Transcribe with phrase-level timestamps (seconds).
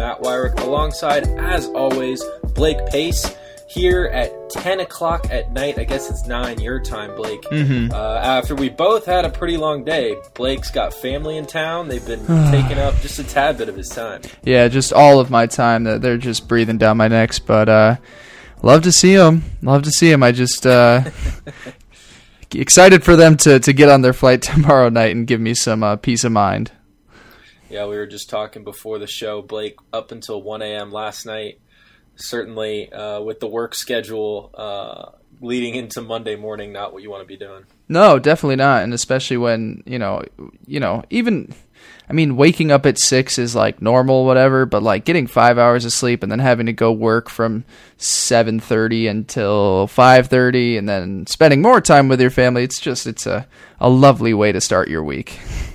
[0.00, 3.36] Matt Wyrick, alongside, as always, Blake Pace.
[3.68, 7.42] Here at 10 o'clock at night, I guess it's 9 your time, Blake.
[7.42, 7.92] Mm-hmm.
[7.92, 11.88] Uh, after we both had a pretty long day, Blake's got family in town.
[11.88, 14.22] They've been taking up just a tad bit of his time.
[14.42, 15.84] Yeah, just all of my time.
[15.84, 17.38] That they're just breathing down my necks.
[17.38, 17.96] But uh,
[18.62, 19.42] love to see them.
[19.60, 20.22] Love to see them.
[20.22, 21.04] I just uh,
[22.54, 25.82] excited for them to to get on their flight tomorrow night and give me some
[25.82, 26.72] uh, peace of mind.
[27.70, 30.90] Yeah, we were just talking before the show, Blake, up until 1 a.m.
[30.90, 31.60] last night.
[32.16, 37.22] Certainly, uh, with the work schedule uh, leading into Monday morning, not what you want
[37.22, 37.64] to be doing.
[37.88, 40.22] No, definitely not, and especially when you know,
[40.66, 41.54] you know, even.
[42.08, 44.66] I mean, waking up at six is like normal, whatever.
[44.66, 47.64] But like getting five hours of sleep and then having to go work from
[47.96, 53.26] seven thirty until five thirty, and then spending more time with your family—it's just it's
[53.26, 53.46] a
[53.78, 55.38] a lovely way to start your week.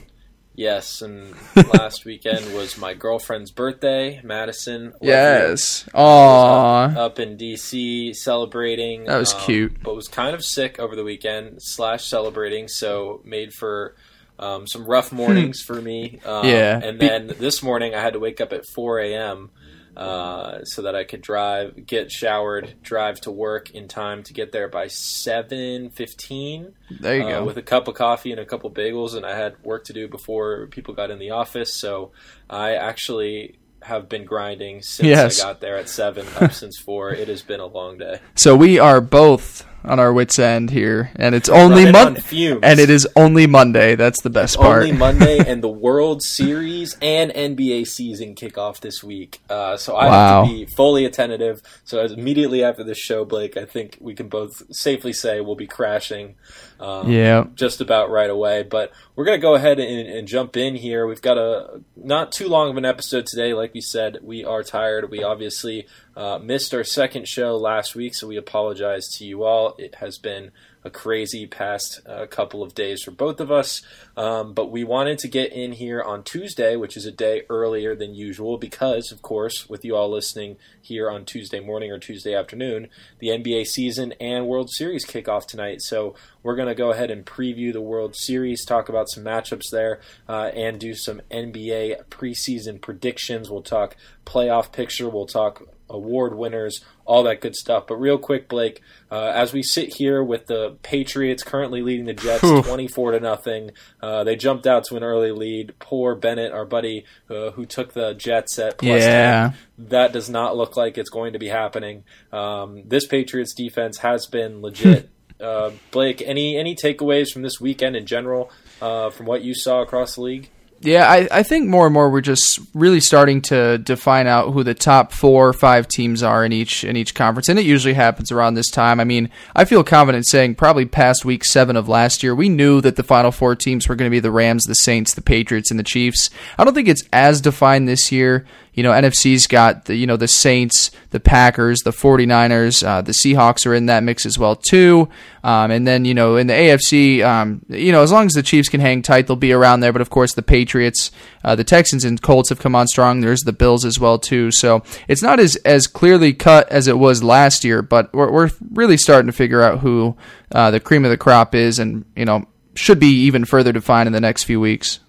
[0.55, 1.33] Yes, and
[1.73, 4.93] last weekend was my girlfriend's birthday, Madison.
[5.01, 5.83] Yes.
[5.93, 6.91] Aww.
[6.91, 9.05] up, up in DC celebrating.
[9.05, 9.83] That was um, cute.
[9.83, 13.95] but was kind of sick over the weekend slash celebrating, so made for
[14.39, 16.19] um, some rough mornings for me.
[16.25, 16.47] Um.
[16.47, 16.79] Yeah.
[16.81, 19.51] and then this morning I had to wake up at 4 a.m.
[19.97, 24.51] Uh, so that I could drive, get showered, drive to work in time to get
[24.51, 27.45] there by 7:15 There you uh, go.
[27.45, 30.07] with a cup of coffee and a couple bagels, and I had work to do
[30.07, 31.73] before people got in the office.
[31.73, 32.11] So
[32.49, 35.41] I actually have been grinding since Yes.
[35.41, 37.11] I got there at seven, up since four.
[37.11, 38.19] It has been a long day.
[38.35, 42.21] So we are both on our wits end here, and it's only Monday,
[42.63, 43.95] and it is only Monday.
[43.95, 44.83] That's the best part.
[44.83, 49.39] Only Monday, and the World Series and NBA season kick off this week.
[49.49, 50.43] Uh, so I Wow.
[50.43, 51.61] have to be fully attentive.
[51.83, 55.55] So as immediately after this show, Blake, I think we can both safely say we'll
[55.55, 56.35] be crashing.
[56.79, 57.45] Um, Yeah.
[57.55, 58.63] just about right away.
[58.63, 61.07] But we're gonna go ahead and, and jump in here.
[61.07, 63.53] We've got a not too long of an episode today.
[63.53, 65.09] Like we said, we are tired.
[65.09, 69.75] We obviously uh, missed our second show last week, so we apologize to you all.
[69.77, 70.51] It has been
[70.85, 73.81] a crazy past uh, couple of days for both of us.
[74.15, 77.95] Um, but we wanted to get in here on Tuesday, which is a day earlier
[77.95, 82.35] than usual, because, of course, with you all listening here on Tuesday morning or Tuesday
[82.35, 82.87] afternoon,
[83.17, 85.81] the NBA season and World Series kick off tonight.
[85.81, 89.71] So we're going to go ahead and preview the World Series, talk about some matchups
[89.71, 89.99] there,
[90.29, 93.49] uh, and do some NBA preseason predictions.
[93.49, 97.85] We'll talk playoff picture, we'll talk award winners, all that good stuff.
[97.87, 98.81] But real quick, Blake,
[99.11, 102.63] uh, as we sit here with the Patriots currently leading the Jets Whew.
[102.63, 105.73] twenty-four to nothing, uh, they jumped out to an early lead.
[105.79, 109.51] Poor Bennett, our buddy uh, who took the Jets at plus Yeah.
[109.77, 109.87] 10.
[109.89, 112.03] That does not look like it's going to be happening.
[112.31, 115.09] Um, this Patriots defense has been legit.
[115.41, 118.49] uh, Blake, any any takeaways from this weekend in general,
[118.81, 120.49] uh, from what you saw across the league?
[120.85, 124.63] Yeah, I, I think more and more we're just really starting to define out who
[124.63, 127.95] the top four or five teams are in each in each conference, and it usually
[127.95, 128.99] happens around this time.
[128.99, 132.81] I mean, I feel confident saying probably past week seven of last year, we knew
[132.81, 135.71] that the final four teams were going to be the Rams, the Saints, the Patriots,
[135.71, 136.29] and the Chiefs.
[136.57, 138.45] I don't think it's as defined this year.
[138.75, 143.13] You know, NFC's got the you know the Saints, the Packers, the 49ers, uh, the
[143.13, 145.09] Seahawks are in that mix as well too.
[145.43, 148.43] Um, and then you know in the AFC, um, you know as long as the
[148.43, 149.93] Chiefs can hang tight, they'll be around there.
[149.93, 151.09] But of course the Patriots,
[151.43, 153.21] uh, the Texans, and Colts have come on strong.
[153.21, 154.51] There's the Bills as well too.
[154.51, 158.51] So it's not as as clearly cut as it was last year, but we're, we're
[158.71, 160.17] really starting to figure out who
[160.51, 164.07] uh, the cream of the crop is, and you know should be even further defined
[164.07, 164.99] in the next few weeks.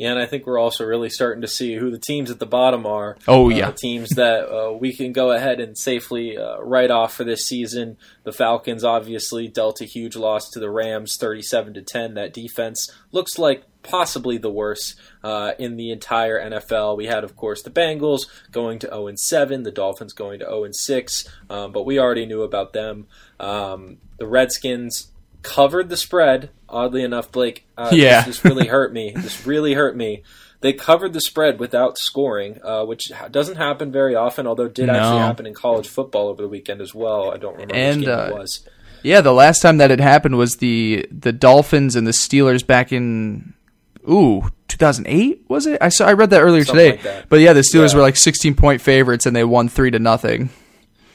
[0.00, 2.46] Yeah, and I think we're also really starting to see who the teams at the
[2.46, 3.18] bottom are.
[3.28, 3.70] Oh, Uh, yeah.
[3.70, 7.98] teams that uh, we can go ahead and safely uh, write off for this season.
[8.24, 12.14] The Falcons obviously dealt a huge loss to the Rams, thirty-seven to ten.
[12.14, 16.96] That defense looks like possibly the worst uh, in the entire NFL.
[16.96, 20.46] We had, of course, the Bengals going to zero and seven, the Dolphins going to
[20.46, 23.06] zero and six, um, but we already knew about them.
[23.38, 25.12] Um, the Redskins
[25.42, 26.50] covered the spread.
[26.70, 28.22] Oddly enough, Blake, uh, Yeah.
[28.22, 29.12] this, this really hurt me.
[29.14, 30.22] This really hurt me.
[30.60, 34.46] They covered the spread without scoring, uh, which doesn't happen very often.
[34.46, 37.30] Although it did actually happen in college football over the weekend as well.
[37.32, 38.68] I don't remember And, which game uh, it was.
[39.02, 42.92] Yeah, the last time that had happened was the the Dolphins and the Steelers back
[42.92, 43.54] in
[44.10, 45.78] ooh 2008 was it?
[45.80, 46.96] I saw I read that earlier Something today.
[46.96, 47.28] like that.
[47.30, 47.96] But yeah, the Steelers Yeah.
[47.96, 50.50] were like 16 point favorites and they won three to nothing.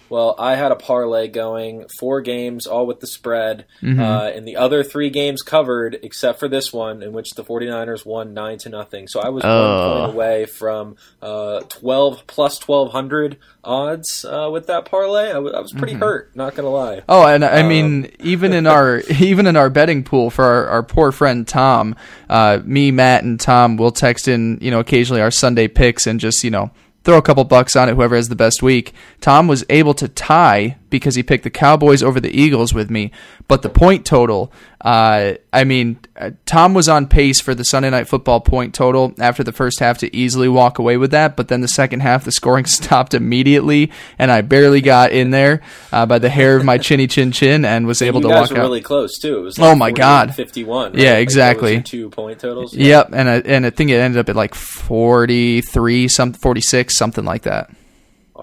[0.10, 4.00] Well, I had a parlay going, four games, all with the spread, Mm-hmm.
[4.00, 8.06] uh, and the other three games covered, except for this one, in which the 49ers
[8.06, 9.08] won 9 to nothing.
[9.08, 9.92] So I was Oh.
[9.94, 15.30] one point away from uh, 12 plus 1200 odds uh, with that parlay.
[15.30, 16.04] I, w- I was pretty Mm-hmm.
[16.04, 17.02] hurt, not going to lie.
[17.10, 20.68] Oh, and I Um, mean, even in our even in our betting pool for our,
[20.68, 21.96] our poor friend Tom,
[22.30, 26.20] uh, me, Matt, and Tom will text in, you know, occasionally our Sunday picks and
[26.20, 26.70] just, you know,
[27.06, 27.96] throw a couple bucks on it.
[27.96, 28.92] Whoever has the best week.
[29.22, 33.12] Tom was able to tie because he picked the Cowboys over the Eagles with me,
[33.48, 34.52] but the point total.
[34.82, 39.16] Uh, I mean, uh, Tom was on pace for the Sunday night football point total
[39.20, 42.24] after the first half to easily walk away with that, but then the second half
[42.24, 45.62] the scoring stopped immediately, and I barely got in there
[45.92, 48.52] uh, by the hair of my chinny chin chin and was able you to walk
[48.52, 48.58] out.
[48.58, 49.40] really close too.
[49.40, 50.36] It was Oh my God.
[50.36, 50.92] 51.
[50.94, 51.02] right?
[51.02, 51.74] Yeah, Like, exactly.
[51.74, 52.74] your two point totals.
[52.76, 56.62] Yep, and I, and I think it ended up at like forty three, some forty
[56.62, 57.72] six, something like that.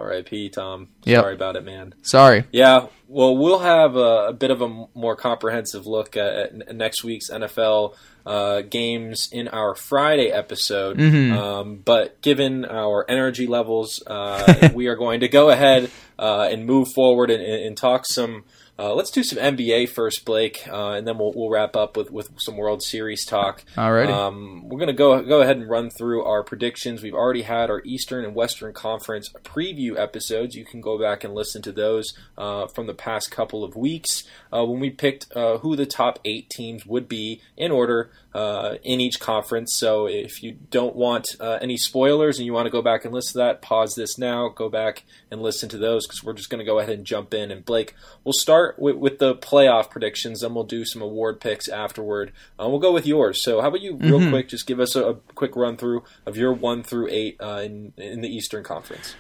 [0.03, 0.51] R.I.P.
[0.51, 0.89] Tom.
[1.05, 1.23] Yep.
[1.23, 1.95] Sorry about it, man.
[2.03, 2.45] Sorry.
[2.53, 7.05] Yeah, well, we'll have a, a bit of a more comprehensive look at, at next
[7.05, 7.95] week's NFL
[8.25, 10.97] uh, games in our Friday episode.
[10.97, 11.37] Mm-hmm.
[11.37, 16.65] Um, but given our energy levels, uh, we are going to go ahead uh, and
[16.65, 18.45] move forward and, and and talk some.
[18.79, 22.11] Uh, let's do some NBA first, Blake, uh, and then we'll, we'll wrap up with,
[22.11, 23.65] with some World Series talk.
[23.77, 24.09] Alrighty.
[24.09, 27.03] Um, we're gonna go go ahead and run through our predictions.
[27.03, 30.55] We've already had our Eastern and Western Conference preview episodes.
[30.55, 34.25] You can go back and listen to those uh, from the past couple of weeks
[34.53, 38.77] uh, when we picked uh, who the top eight teams would be in order uh,
[38.83, 39.75] in each conference.
[39.75, 43.13] So if you don't want uh, any spoilers and you want to go back and
[43.13, 44.49] listen to that, pause this now.
[44.49, 47.35] Go back and listen to those because we're just going to go ahead and jump
[47.35, 47.51] in.
[47.51, 47.95] And Blake,
[48.25, 52.33] we'll start with, with the playoff predictions, then we'll do some award picks afterward.
[52.59, 53.43] Uh, we'll go with yours.
[53.43, 56.37] So how about you, real quick, just give us a, a quick run through of
[56.37, 59.15] your one through eight uh, in in the Eastern Conference.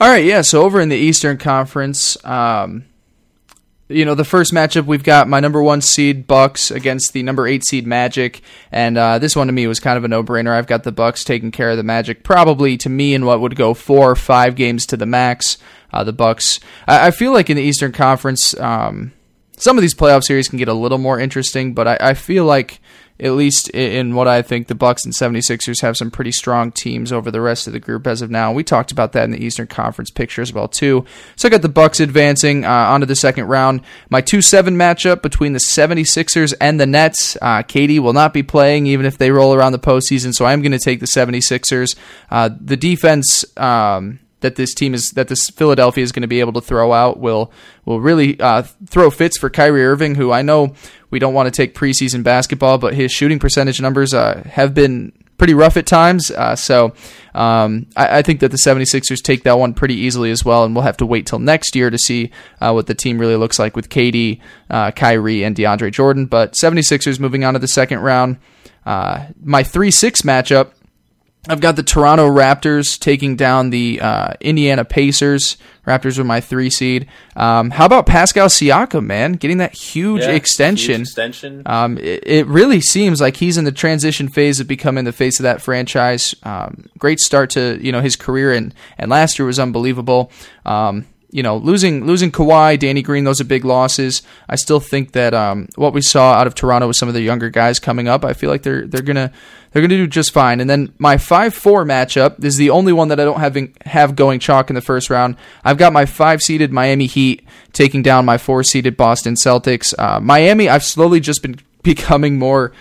[0.00, 0.42] All right, yeah.
[0.42, 2.84] So over in the Eastern Conference, um,
[3.88, 7.46] you know, the first matchup we've got my number one seed Bucks against the number
[7.46, 8.42] eight seed Magic,
[8.72, 10.52] and uh, this one to me was kind of a no brainer.
[10.54, 13.56] I've got the Bucks taking care of the Magic, probably to me in what would
[13.56, 15.56] go four or five games to the max.
[15.92, 19.12] Uh, the Bucks, I, I feel like in the Eastern Conference, um,
[19.56, 22.44] some of these playoff series can get a little more interesting, but I, I feel
[22.44, 22.80] like
[23.18, 26.70] at least i- in what I think the Bucks and 76ers have some pretty strong
[26.70, 28.52] teams over the rest of the group as of now.
[28.52, 31.06] We talked about that in the Eastern Conference picture as well too.
[31.36, 33.80] So I got the Bucks advancing uh, onto the second round.
[34.10, 37.38] My 2-7 matchup between the 76ers and the Nets.
[37.40, 40.60] Uh, KD will not be playing even if they roll around the postseason, so I'm
[40.60, 41.96] going to take the 76ers.
[42.30, 46.40] Uh, the defense um, that this team is that this Philadelphia is going to be
[46.40, 47.50] able to throw out will
[47.84, 50.74] will really uh, throw fits for Kyrie Irving, who I know
[51.10, 55.12] we don't want to take preseason basketball, but his shooting percentage numbers uh, have been
[55.38, 56.30] pretty rough at times.
[56.30, 56.94] Uh, so
[57.34, 60.74] um, I, I think that the 76ers take that one pretty easily as well, and
[60.74, 62.30] we'll have to wait till next year to see
[62.60, 64.40] uh, what the team really looks like with KD,
[64.70, 66.26] uh, Kyrie, and DeAndre Jordan.
[66.26, 68.38] But 76ers moving on to the second round.
[68.84, 70.70] Uh, my 3 6 matchup
[71.48, 75.56] I've got the Toronto Raptors taking down the uh, Indiana Pacers.
[75.86, 77.06] Raptors are my three seed.
[77.36, 79.34] Um, how about Pascal Siakam, man?
[79.34, 81.00] Getting that huge Yeah, extension.
[81.02, 81.62] huge extension.
[81.64, 85.38] Um, it, it really seems like he's in the transition phase of becoming the face
[85.38, 86.34] of that franchise.
[86.42, 90.32] Um, great start to you know his career, and and last year was unbelievable.
[91.36, 94.22] You know, losing losing Kawhi, Danny Green, those are big losses.
[94.48, 97.20] I still think that um, what we saw out of Toronto with some of the
[97.20, 99.30] younger guys coming up, I feel like they're they're gonna
[99.70, 100.60] they're gonna do just fine.
[100.60, 104.16] And then my five four matchup is the only one that I don't have have
[104.16, 105.36] going chalk in the first round.
[105.62, 109.92] I've got my five seeded Miami Heat taking down my four seeded Boston Celtics.
[109.98, 112.72] Uh, Miami, I've slowly just been becoming more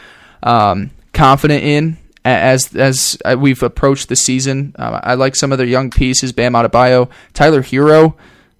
[0.43, 4.73] um, confident in as as we've approached the season.
[4.79, 8.15] Uh, I like some of their young pieces: Bam Adebayo, Tyler Herro,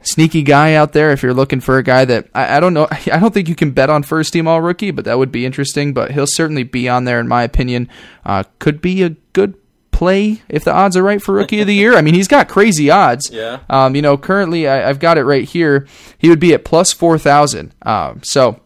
[0.06, 1.12] sneaky guy out there.
[1.12, 3.56] If you're looking for a guy that I, I don't know, I don't think you
[3.56, 5.94] can bet on first team all rookie, but that would be interesting.
[5.94, 7.90] But he'll certainly be on there, in my opinion.
[8.26, 9.56] Uh, could be a good
[9.92, 11.96] play if the odds are right for rookie of the year.
[11.96, 13.32] I mean, he's got crazy odds.
[13.36, 13.60] Yeah.
[13.70, 15.88] Um, you know, currently I, I've got it right here.
[16.18, 17.76] He would be at plus four thousand.
[17.82, 18.62] Um, so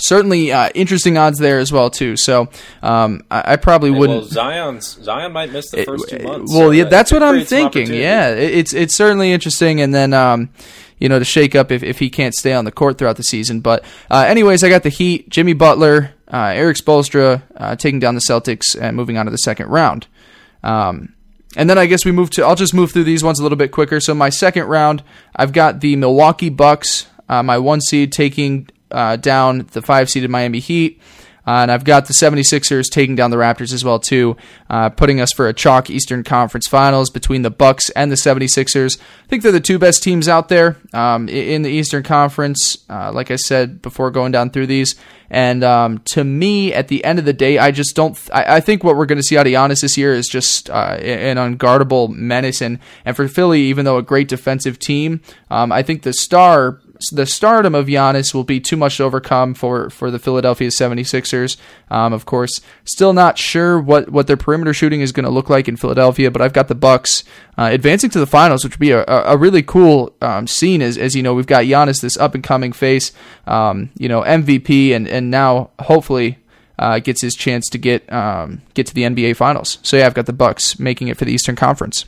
[0.00, 2.16] certainly uh, interesting odds there as well too.
[2.16, 2.48] So
[2.82, 4.20] um, I, I probably wouldn't.
[4.20, 6.52] Well, Zion's Zion might miss the first two months.
[6.52, 7.86] Well, so yeah, that's what I'm thinking.
[7.94, 10.50] Yeah, it- it's it's certainly interesting, and then um,
[10.98, 13.22] you know to shake up if, if he can't stay on the court throughout the
[13.22, 13.60] season.
[13.60, 18.14] But uh, anyways, I got the Heat, Jimmy Butler, uh, Erik Spoelstra uh, taking down
[18.14, 20.06] the Celtics and moving on to the second round.
[20.62, 21.14] Um,
[21.56, 22.44] and then I guess we move to.
[22.44, 23.98] I'll just move through these ones a little bit quicker.
[23.98, 25.02] So my second round,
[25.34, 30.30] I've got the Milwaukee Bucks, uh, my one seed taking uh, down the five seeded
[30.30, 31.00] Miami Heat.
[31.46, 34.36] Uh, and I've got the 76ers taking down the Raptors as well too,
[34.68, 39.00] uh, putting us for a chalk Eastern Conference Finals between the Bucks and the 76ers.
[39.00, 42.78] I think they're the two best teams out there um, in the Eastern Conference.
[42.88, 44.96] Uh, like I said before, going down through these,
[45.30, 48.14] and um, to me, at the end of the day, I just don't.
[48.16, 50.28] Th- I, I, think what we're going to see out of Giannis this year is
[50.28, 55.20] just uh, an unguardable menace, and and for Philly, even though a great defensive team,
[55.50, 59.54] um, I think the star the stardom of Giannis will be too much to overcome
[59.54, 61.56] for, for the Philadelphia 76ers.
[61.90, 65.48] Um, of course, still not sure what, what their perimeter shooting is going to look
[65.48, 67.24] like in Philadelphia, but I've got the Bucks
[67.56, 70.82] uh, advancing to the finals, which would be a, a really cool um, scene.
[70.82, 73.12] As, as you know, we've got Giannis, this up and coming face,
[73.46, 76.36] um, you know, MVP, and and now hopefully.
[76.78, 79.76] Uh, gets his chance to get um, get to the NBA Finals.
[79.82, 82.06] So yeah, I've got the Bucks making it for the Eastern Conference.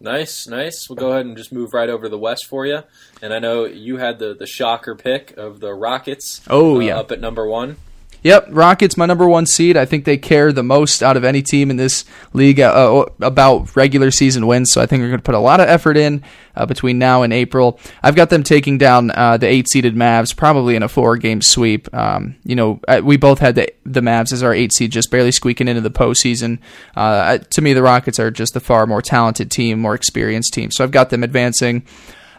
[0.00, 0.88] Nice, nice.
[0.88, 2.84] We'll go ahead and just move right over to the West for you.
[3.20, 6.40] And I know you had the, the shocker pick of the Rockets.
[6.48, 6.98] Oh, uh, yeah.
[6.98, 7.76] Up at number one.
[8.22, 9.76] Yep, Rockets, my number one seed.
[9.76, 13.06] I think they care the most out of any team in this league uh, uh
[13.20, 14.72] about regular season wins.
[14.72, 16.24] So I think they're going to put a lot of effort in
[16.56, 17.78] uh, between now and April.
[18.02, 21.40] I've got them taking down uh, the eight seeded Mavs, probably in a four game
[21.40, 21.92] sweep.
[21.94, 25.32] Um, you know, we both had the, the Mavs as our eight seed, just barely
[25.32, 26.58] squeaking into the postseason.
[26.96, 30.70] Uh, to me, the Rockets are just the far more talented team, more experienced team.
[30.70, 31.86] So I've got them advancing.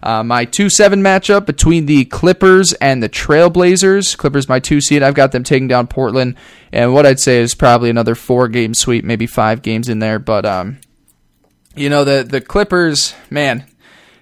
[0.02, 4.18] Uh, my 2 7 matchup between the Clippers and the Trailblazers.
[4.18, 5.04] Clippers, my two seed.
[5.04, 6.36] I've got them taking down Portland.
[6.72, 10.20] And what I'd say is probably another four game sweep, maybe five games in there.
[10.20, 10.80] But, um,
[11.76, 13.66] you know, the, the Clippers, man.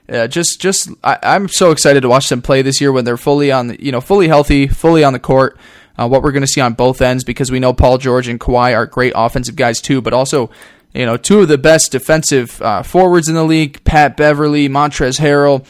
[0.09, 3.17] Uh, just, just, I, I'm so excited to watch them play this year when they're
[3.17, 5.59] fully on, you know, fully healthy, fully on the court.
[5.97, 8.39] Uh, what we're going to see on both ends because we know Paul George and
[8.39, 10.51] Kawhi are great offensive guys too, but also
[10.93, 15.19] you know, two of the best defensive uh, forwards in the league, Pat Beverley, Montrezl
[15.19, 15.65] Harrell.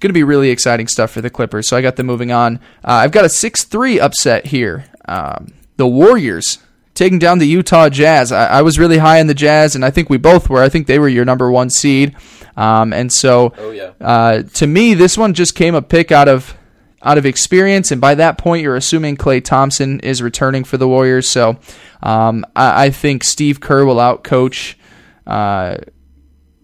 [0.00, 1.66] Going to be really exciting stuff for the Clippers.
[1.66, 2.60] So I got them moving on.
[2.84, 4.84] Uh, I've got a 6 3 upset here.
[5.08, 6.58] Um, the Warriors
[6.94, 8.30] taking down the Utah Jazz.
[8.30, 10.62] I, I, was really high on the Jazz, and I think we both were.
[10.62, 12.14] I think they were your number one seed.
[12.56, 13.92] Um, and so, oh, yeah.
[14.00, 16.56] uh, to me, this one just came a pick out of
[17.02, 20.88] out of experience, and by that point, you're assuming Klay Thompson is returning for the
[20.88, 21.28] Warriors.
[21.28, 21.58] So
[22.02, 24.74] um, I, I, think Steve Kerr will outcoach
[25.26, 25.78] uh,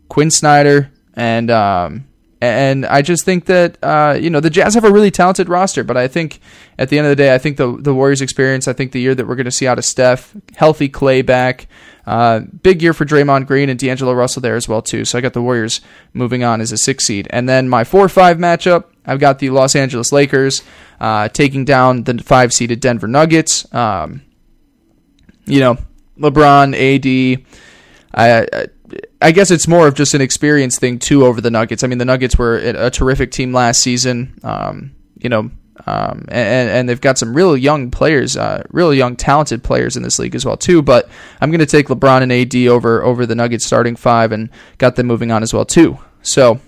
[0.09, 2.07] Quin Snyder, and um,
[2.41, 5.85] and I just think that uh, you know the Jazz have a really talented roster,
[5.85, 6.41] but I think
[6.79, 8.69] at the end of the day, I think the the Warriors' experience.
[8.69, 11.69] I think the year that we're going to see out of Steph, healthy Klay back.
[12.07, 15.07] Uh, big year for Draymond Green and D'Angelo Russell there as well too.
[15.07, 15.81] So I got the Warriors
[16.13, 18.85] moving on as a six seed, and then my four five matchup.
[19.07, 20.63] I've got the Los Angeles Lakers
[21.01, 23.73] uh, taking down the five seeded Denver Nuggets.
[23.75, 24.23] Um,
[25.47, 25.77] you know,
[26.19, 27.45] LeBron, AD.
[28.17, 28.69] I,
[29.21, 31.83] I, guess it's more of just an experience thing too over the Nuggets.
[31.83, 34.39] I mean, the Nuggets were a terrific team last season.
[34.45, 35.51] Um, you know,
[35.87, 40.03] um, and, and they've got some real young players, uh, really young, talented players in
[40.03, 40.81] this league as well too.
[40.81, 41.09] But
[41.41, 44.97] I'm going to take LeBron and AD over over the Nuggets starting five, and got
[44.97, 45.99] them moving on as well too.
[46.23, 46.61] So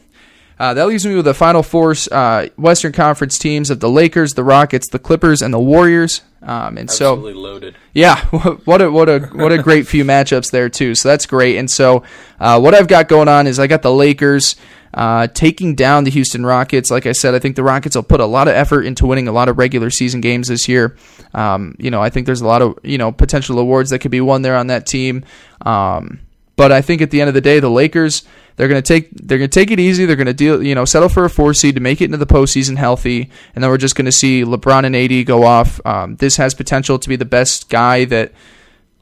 [0.59, 4.35] uh, that leaves me with the final four uh, Western Conference teams of the Lakers,
[4.35, 6.23] the Rockets, the Clippers, and the Warriors.
[6.43, 7.77] Um, and Absolutely so, loaded.
[7.93, 8.25] Yeah,
[8.65, 10.95] what a what a what a great few matchups there too.
[10.95, 11.59] So that's great.
[11.59, 12.05] And so,
[12.41, 14.57] uh, what I've got going on is I got the Lakers
[14.95, 16.91] uh, taking down the Houston Rockets.
[16.91, 19.29] Like I said, I think the Rockets will put a lot of effort into winning
[19.29, 20.97] a lot of regular season games this year.
[21.35, 24.11] Um, you know, I think there's a lot of you know potential awards that could
[24.11, 25.25] be won there on that team.
[25.63, 26.21] Um,
[26.57, 28.23] but I think at the end of the day, the Lakers
[28.57, 30.07] they're going to take they're going to take it easy.
[30.07, 32.17] They're going to deal you know settle for a four seed to make it into
[32.17, 35.81] the postseason healthy, and then we're just going to see LeBron and AD go off.
[35.87, 38.33] Um, this has potential to be the best guy that.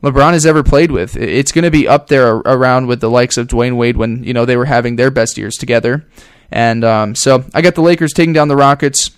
[0.02, 1.16] LeBron has ever played with.
[1.16, 4.34] It's going to be up there around with the likes of Dwyane Wade when you
[4.34, 6.04] know they were having their best years together.
[6.50, 9.10] And um, so I got the Lakers taking down the Rockets.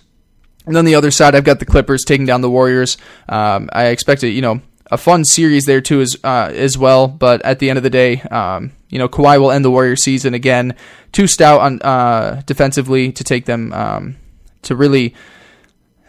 [0.65, 2.97] And then the other side, I've got the Clippers taking down the Warriors.
[3.29, 7.07] Um, I expect it, you know, a fun series there too as uh, as well.
[7.07, 9.95] But at the end of the day, um, you know, Kawhi will end the Warrior
[9.95, 10.75] season again.
[11.11, 14.17] Too stout on uh, defensively to take them um,
[14.63, 15.13] to really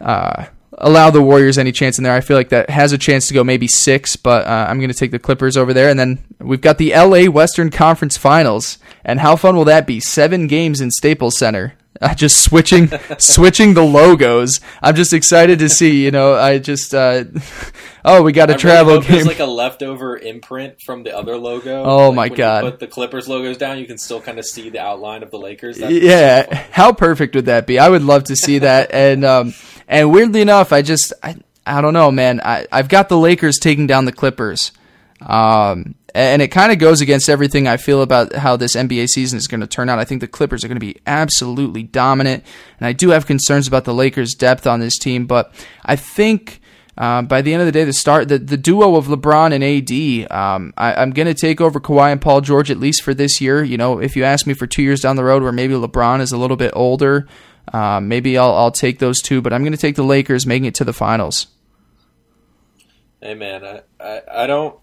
[0.00, 0.47] uh,
[0.78, 2.14] allow the Warriors any chance in there.
[2.14, 4.90] I feel like that has a chance to go maybe six, but uh, I'm going
[4.90, 5.88] to take the Clippers over there.
[5.88, 10.00] And then we've got the LA Western Conference Finals, and how fun will that be?
[10.00, 11.75] Seven games in Staples Center.
[12.00, 14.60] Uh, just switching switching the logos.
[14.82, 16.04] I'm just excited to see.
[16.04, 17.24] You know, I just uh,
[18.04, 19.26] oh, we got a I travel really game.
[19.26, 21.82] Like a leftover imprint from the other logo.
[21.84, 22.64] Oh like my god!
[22.64, 25.38] put the Clippers logos down, you can still kind of see the outline of the
[25.38, 25.78] Lakers.
[25.78, 27.78] That'd yeah, how perfect would that be?
[27.78, 28.90] I would love to see that.
[28.92, 29.54] and um,
[29.86, 31.36] and weirdly enough, I just I,
[31.66, 32.40] I don't know, man.
[32.42, 34.72] I I've got the Lakers taking down the Clippers.
[35.20, 39.37] Um, and it kind of goes against everything I feel about how this NBA season
[39.37, 39.98] is going to turn out.
[39.98, 42.44] I think the Clippers are going to be absolutely dominant,
[42.78, 46.60] and I do have concerns about the Lakers' depth on this team, but I think
[46.98, 49.62] um, by the end of the day, the start the, the duo of LeBron and
[49.62, 53.14] AD, um, I, am going to take over Kawhi and Paul George at least for
[53.14, 53.62] this year.
[53.62, 56.20] You know, if you ask me for two years down the road, where maybe LeBron
[56.20, 57.28] is a little bit older,
[57.72, 59.40] um, maybe I'll I'll take those two.
[59.40, 61.46] But I'm going to take the Lakers making it to the finals.
[63.20, 64.76] Hey man, I, I, I don't.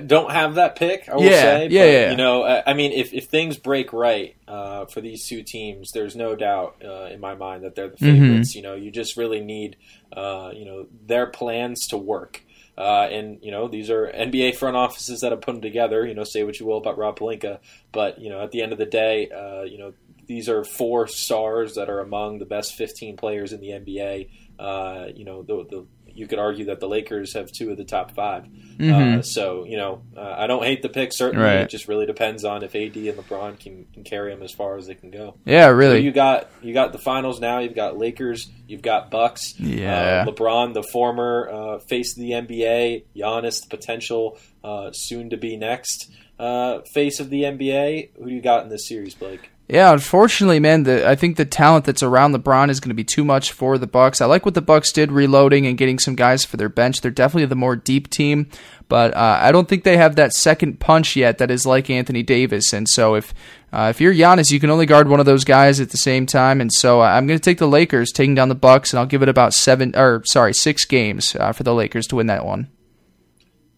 [0.00, 1.08] Don't have that pick.
[1.08, 2.10] I will yeah, say, yeah, but, yeah.
[2.10, 5.92] You know, I, I, mean, if, if things break right uh, for these two teams,
[5.92, 8.28] there's no doubt uh, in my mind that they're the Mm-hmm.
[8.28, 8.54] favorites.
[8.54, 9.76] You know, you just really need,
[10.12, 12.42] uh, you know, their plans to work.
[12.78, 16.06] Uh, and you know these are NBA front offices that have put them together.
[16.06, 17.58] You know, say what you will about Rob Pelinka,
[17.90, 19.94] but you know at the end of the day, uh, you know
[20.26, 24.28] these are four stars that are among the best 15 players in the NBA.
[24.58, 27.84] Uh, you know, the, the you could argue that the Lakers have two of the
[27.84, 28.44] top 5
[28.78, 29.18] Mhm.
[29.18, 31.12] Uh, so you know, uh, I don't hate the pick.
[31.12, 31.60] Certainly, Right.
[31.60, 34.76] it just really depends on if AD and LeBron can, can carry them as far
[34.78, 35.34] as they can go.
[35.44, 36.00] Yeah, So really.
[36.00, 37.58] you got you got the finals now.
[37.58, 38.48] You've got Lakers.
[38.66, 39.58] You've got Bucks.
[39.60, 40.24] Yeah.
[40.26, 43.04] Uh, LeBron, the former uh, face of the NBA.
[43.14, 48.10] Giannis, the potential uh, soon to be next uh, face of the NBA.
[48.18, 49.50] Who do you got in this series, Blake?
[49.68, 53.02] Yeah, unfortunately, man, the, I think the talent that's around LeBron is going to be
[53.02, 54.20] too much for the Bucks.
[54.20, 57.00] I like what the Bucks did reloading and getting some guys for their bench.
[57.00, 58.48] They're definitely the more deep team,
[58.88, 62.22] but uh, I don't think they have that second punch yet that is like Anthony
[62.22, 62.72] Davis.
[62.72, 63.34] And so if
[63.72, 66.26] uh, if you're Giannis, you can only guard one of those guys at the same
[66.26, 66.60] time.
[66.60, 69.06] And so uh, I'm going to take the Lakers, taking down the Bucks, and I'll
[69.06, 72.46] give it about seven or sorry six games uh, for the Lakers to win that
[72.46, 72.68] one.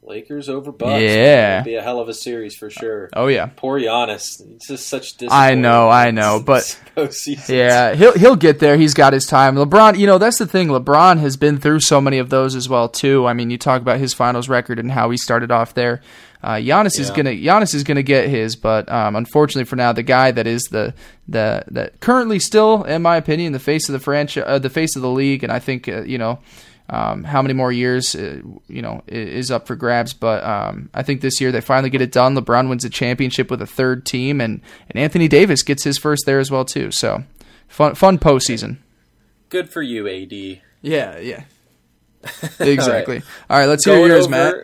[0.08, 1.00] Lakers over Bucks.
[1.02, 1.56] Yeah.
[1.56, 3.10] It'd be a hell of a series for sure.
[3.14, 3.50] Oh yeah.
[3.56, 4.40] Poor Giannis.
[4.54, 6.80] It's just such I know, I know, but-
[7.48, 8.76] Yeah, he'll he'll get there.
[8.76, 9.54] He's got his time.
[9.56, 10.68] LeBron, you know, that's the thing.
[10.68, 13.26] LeBron has been through so many of those as well too.
[13.26, 16.00] I mean, you talk about his finals record and how he started off there.
[16.42, 20.04] Uh, Giannis is gonna Giannis is gonna get his, but um, unfortunately for now, the
[20.04, 20.94] guy that is the
[21.26, 24.94] the that currently still, in my opinion, the face of the franchise, uh, the face
[24.96, 26.38] of the league, and I think uh, you know.
[26.90, 30.14] Um, how many more years, uh, you know, is up for grabs.
[30.14, 32.34] But um, I think this year they finally get it done.
[32.34, 36.24] LeBron wins a championship with a third team, and, and Anthony Davis gets his first
[36.24, 36.90] there as well too.
[36.90, 37.24] So
[37.68, 38.78] fun, fun postseason.
[39.50, 40.60] Good for you, AD.
[40.80, 41.44] Yeah, yeah,
[42.60, 43.22] exactly.
[43.50, 44.54] All right, let's hear yours, over- Matt.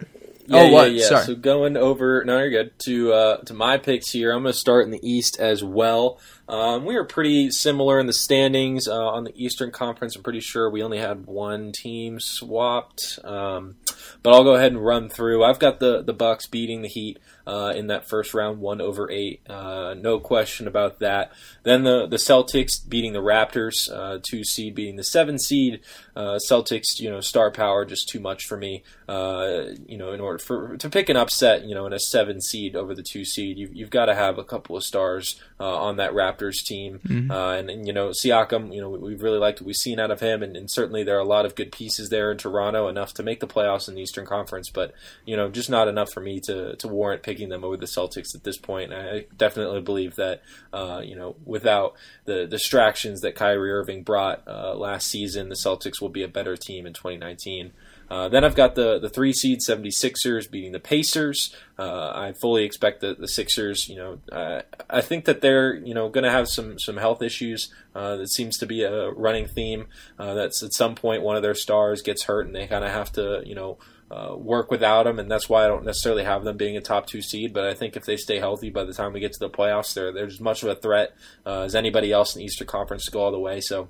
[0.47, 0.91] Yeah, Oh, what?
[0.93, 1.09] Yeah, yeah.
[1.09, 1.25] Sorry.
[1.25, 2.73] So going over, no, you're good.
[2.87, 6.21] To uh, to my picks here, I'm going to start in the East as well.
[6.49, 10.15] Um, we are pretty similar in the standings uh, on the Eastern Conference.
[10.17, 13.77] I'm pretty sure we only had one team swapped, um,
[14.23, 15.43] but I'll go ahead and run through.
[15.45, 19.11] I've got the the Bucks beating the Heat uh, in that first round, one over
[19.11, 19.41] eight.
[19.49, 21.33] Uh, no question about that.
[21.63, 25.81] Then the the Celtics beating the Raptors, uh, two seed beating the seven seed.
[26.17, 28.83] Uh, Celtics, you know, star power just too much for me.
[29.09, 32.41] Uh, you know, in order for to pick an upset, you know, in a seven
[32.41, 35.77] seed over the two seed, you've, you've got to have a couple of stars uh,
[35.77, 37.01] on that Raptors team.
[37.31, 40.01] Uh, and, and you know, Siakam, you know, we, we've really liked what we've seen
[40.01, 42.39] out of him, and, and certainly there are a lot of good pieces there in
[42.39, 44.95] Toronto, enough to make the playoffs in the Eastern Conference, but
[45.27, 48.35] you know, just not enough for me to to warrant picking them over the Celtics
[48.35, 48.93] at this point.
[48.93, 50.43] I definitely believe that,
[50.73, 51.95] uh, you know, without
[52.25, 56.57] the distractions that Kyrie Irving brought uh, last season, the Celtics will be a better
[56.57, 57.73] team in 2019.
[58.11, 61.55] Uh, then I've got the, the three seed 76ers beating the Pacers.
[61.79, 65.95] Uh, I fully expect that the Sixers, you know, uh, I think that they're, you
[65.95, 67.73] know, going to have some, some health issues.
[67.95, 69.87] Uh, that seems to be a running theme.
[70.19, 72.91] Uh, that's at some point one of their stars gets hurt and they kind of
[72.91, 73.79] have to, you know,
[74.15, 77.07] uh, work without them, and that's why I don't necessarily have them being a top
[77.07, 77.53] two seed.
[77.53, 79.93] But I think if they stay healthy by the time we get to the playoffs,
[79.93, 83.07] they're they're as much of a threat uh, as anybody else in the Eastern Conference
[83.07, 83.61] to go all the way.
[83.61, 83.89] So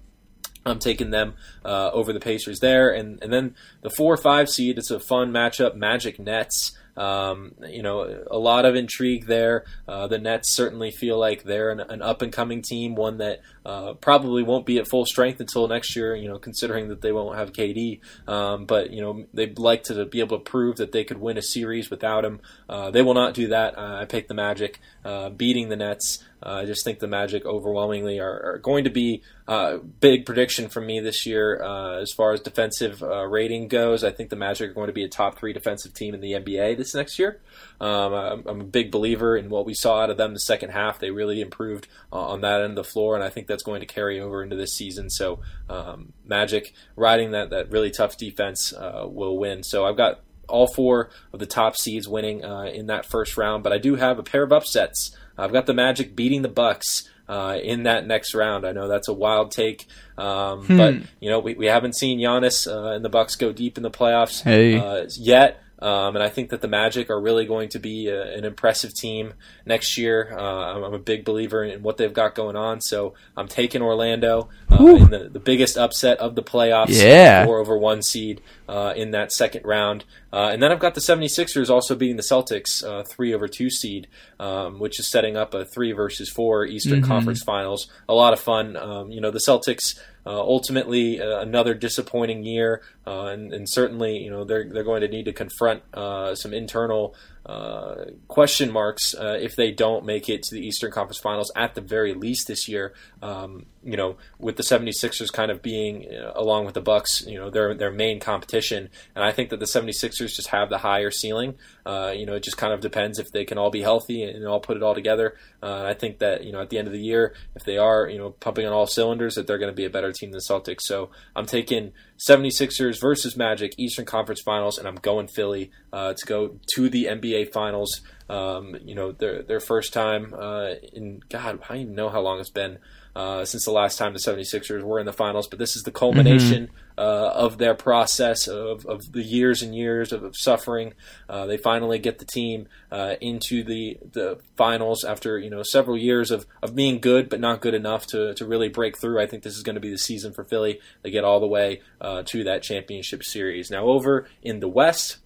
[0.65, 1.35] I'm taking them
[1.65, 4.79] uh, over the Pacers there, and and then the four five seed.
[4.79, 5.75] It's a fun matchup.
[5.75, 6.73] Magic Nets.
[6.97, 9.65] Um, you know, a lot of intrigue there.
[9.89, 13.41] Uh, the Nets certainly feel like they're an, an up and coming team, one that
[13.67, 16.15] uh, probably won't be at full strength until next year.
[16.15, 20.05] You know, considering that they won't have KD, um, but you know they'd like to
[20.07, 22.41] be able to prove that they could win a series without him.
[22.69, 23.77] Uh, they will not do that.
[23.77, 26.23] Uh, I picked the Magic, uh, beating the Nets.
[26.45, 30.69] Uh, I just think the Magic overwhelmingly are, are going to be uh, big prediction
[30.69, 34.05] from me this year uh, as far as defensive uh, rating goes.
[34.05, 36.33] I think the Magic are going to be a top three defensive team in the
[36.33, 37.41] NBA this next year.
[37.81, 40.71] Um, I'm, I'm a big believer in what we saw out of them the second
[40.71, 40.99] half.
[40.99, 43.81] They really improved uh, on that end of the floor, and I think that's going
[43.81, 45.09] to carry over into this season.
[45.09, 49.63] So um, Magic riding that that really tough defense uh, will win.
[49.63, 53.63] So I've got all four of the top seeds winning uh, in that first round,
[53.63, 55.17] but I do have a pair of upsets.
[55.37, 58.65] I've got the Magic beating the Bucks uh, in that next round.
[58.67, 59.87] I know that's a wild take,
[60.19, 63.77] um, but you know we, we haven't seen Giannis uh, and the Bucks go deep
[63.77, 64.77] in the playoffs Hey.
[64.79, 65.61] uh, yet.
[65.81, 68.95] Um, and I think that the Magic are really going to be a, an impressive
[68.95, 69.35] team
[69.67, 70.35] next year.
[70.37, 74.49] Uh, I'm, a big believer in what they've got going on, so I'm taking Orlando
[74.71, 76.91] uh, in the, the biggest upset of the playoffs.
[76.91, 77.45] Yeah.
[77.45, 80.05] Four over one seed uh, in that second round.
[80.33, 83.71] Uh, and then I've got the 76ers also beating the Celtics, uh, three over two
[83.71, 84.09] seed,
[84.41, 87.11] um, which is setting up a three versus four Eastern Mm-hmm.
[87.11, 87.89] Conference Finals.
[88.09, 88.77] A lot of fun.
[88.77, 89.99] Um, you know, the Celtics.
[90.27, 95.03] Uh, ultimately, uh, another disappointing year, uh, and, and certainly, you know, they're they're going
[95.03, 97.15] to need to confront uh, some internal
[97.47, 101.75] uh, question marks uh, if they don't make it to the Eastern Conference Finals at
[101.75, 102.95] the very least this year.
[103.21, 107.39] Um, you know, with the 76ers kind of being, uh, along with the Bucks, you
[107.39, 111.11] know, their their main competition, and I think that the 76ers just have the higher
[111.11, 111.57] ceiling.
[111.85, 114.47] Uh, you know, it just kind of depends if they can all be healthy and
[114.47, 115.37] all put it all together.
[115.63, 118.19] I think that you know, at the end of the year, if they are, you
[118.19, 120.83] know, pumping on all cylinders, that they're going to be a better team than Celtics.
[120.83, 126.27] So I'm taking 76ers versus Magic Eastern Conference Finals, and I'm going Philly uh, to
[126.27, 128.01] go to the NBA Finals.
[128.29, 132.21] Um, you know, their their first time uh, in God, I don't even know how
[132.21, 132.79] long it's been.
[133.17, 135.93] Uh, since the last time the 76ers were in the finals, but this is the
[135.93, 140.95] culmination uh, of their process of, of the years and years of, of suffering.
[141.29, 145.97] Uh, they finally get the team uh, into the the finals after you know several
[145.97, 149.21] years of, of being good but not good enough to, to really break through.
[149.21, 150.81] I think this is going to be the season for Philly.
[151.03, 153.71] They get all the way uh, to that championship series.
[153.71, 155.19] Now over in the West.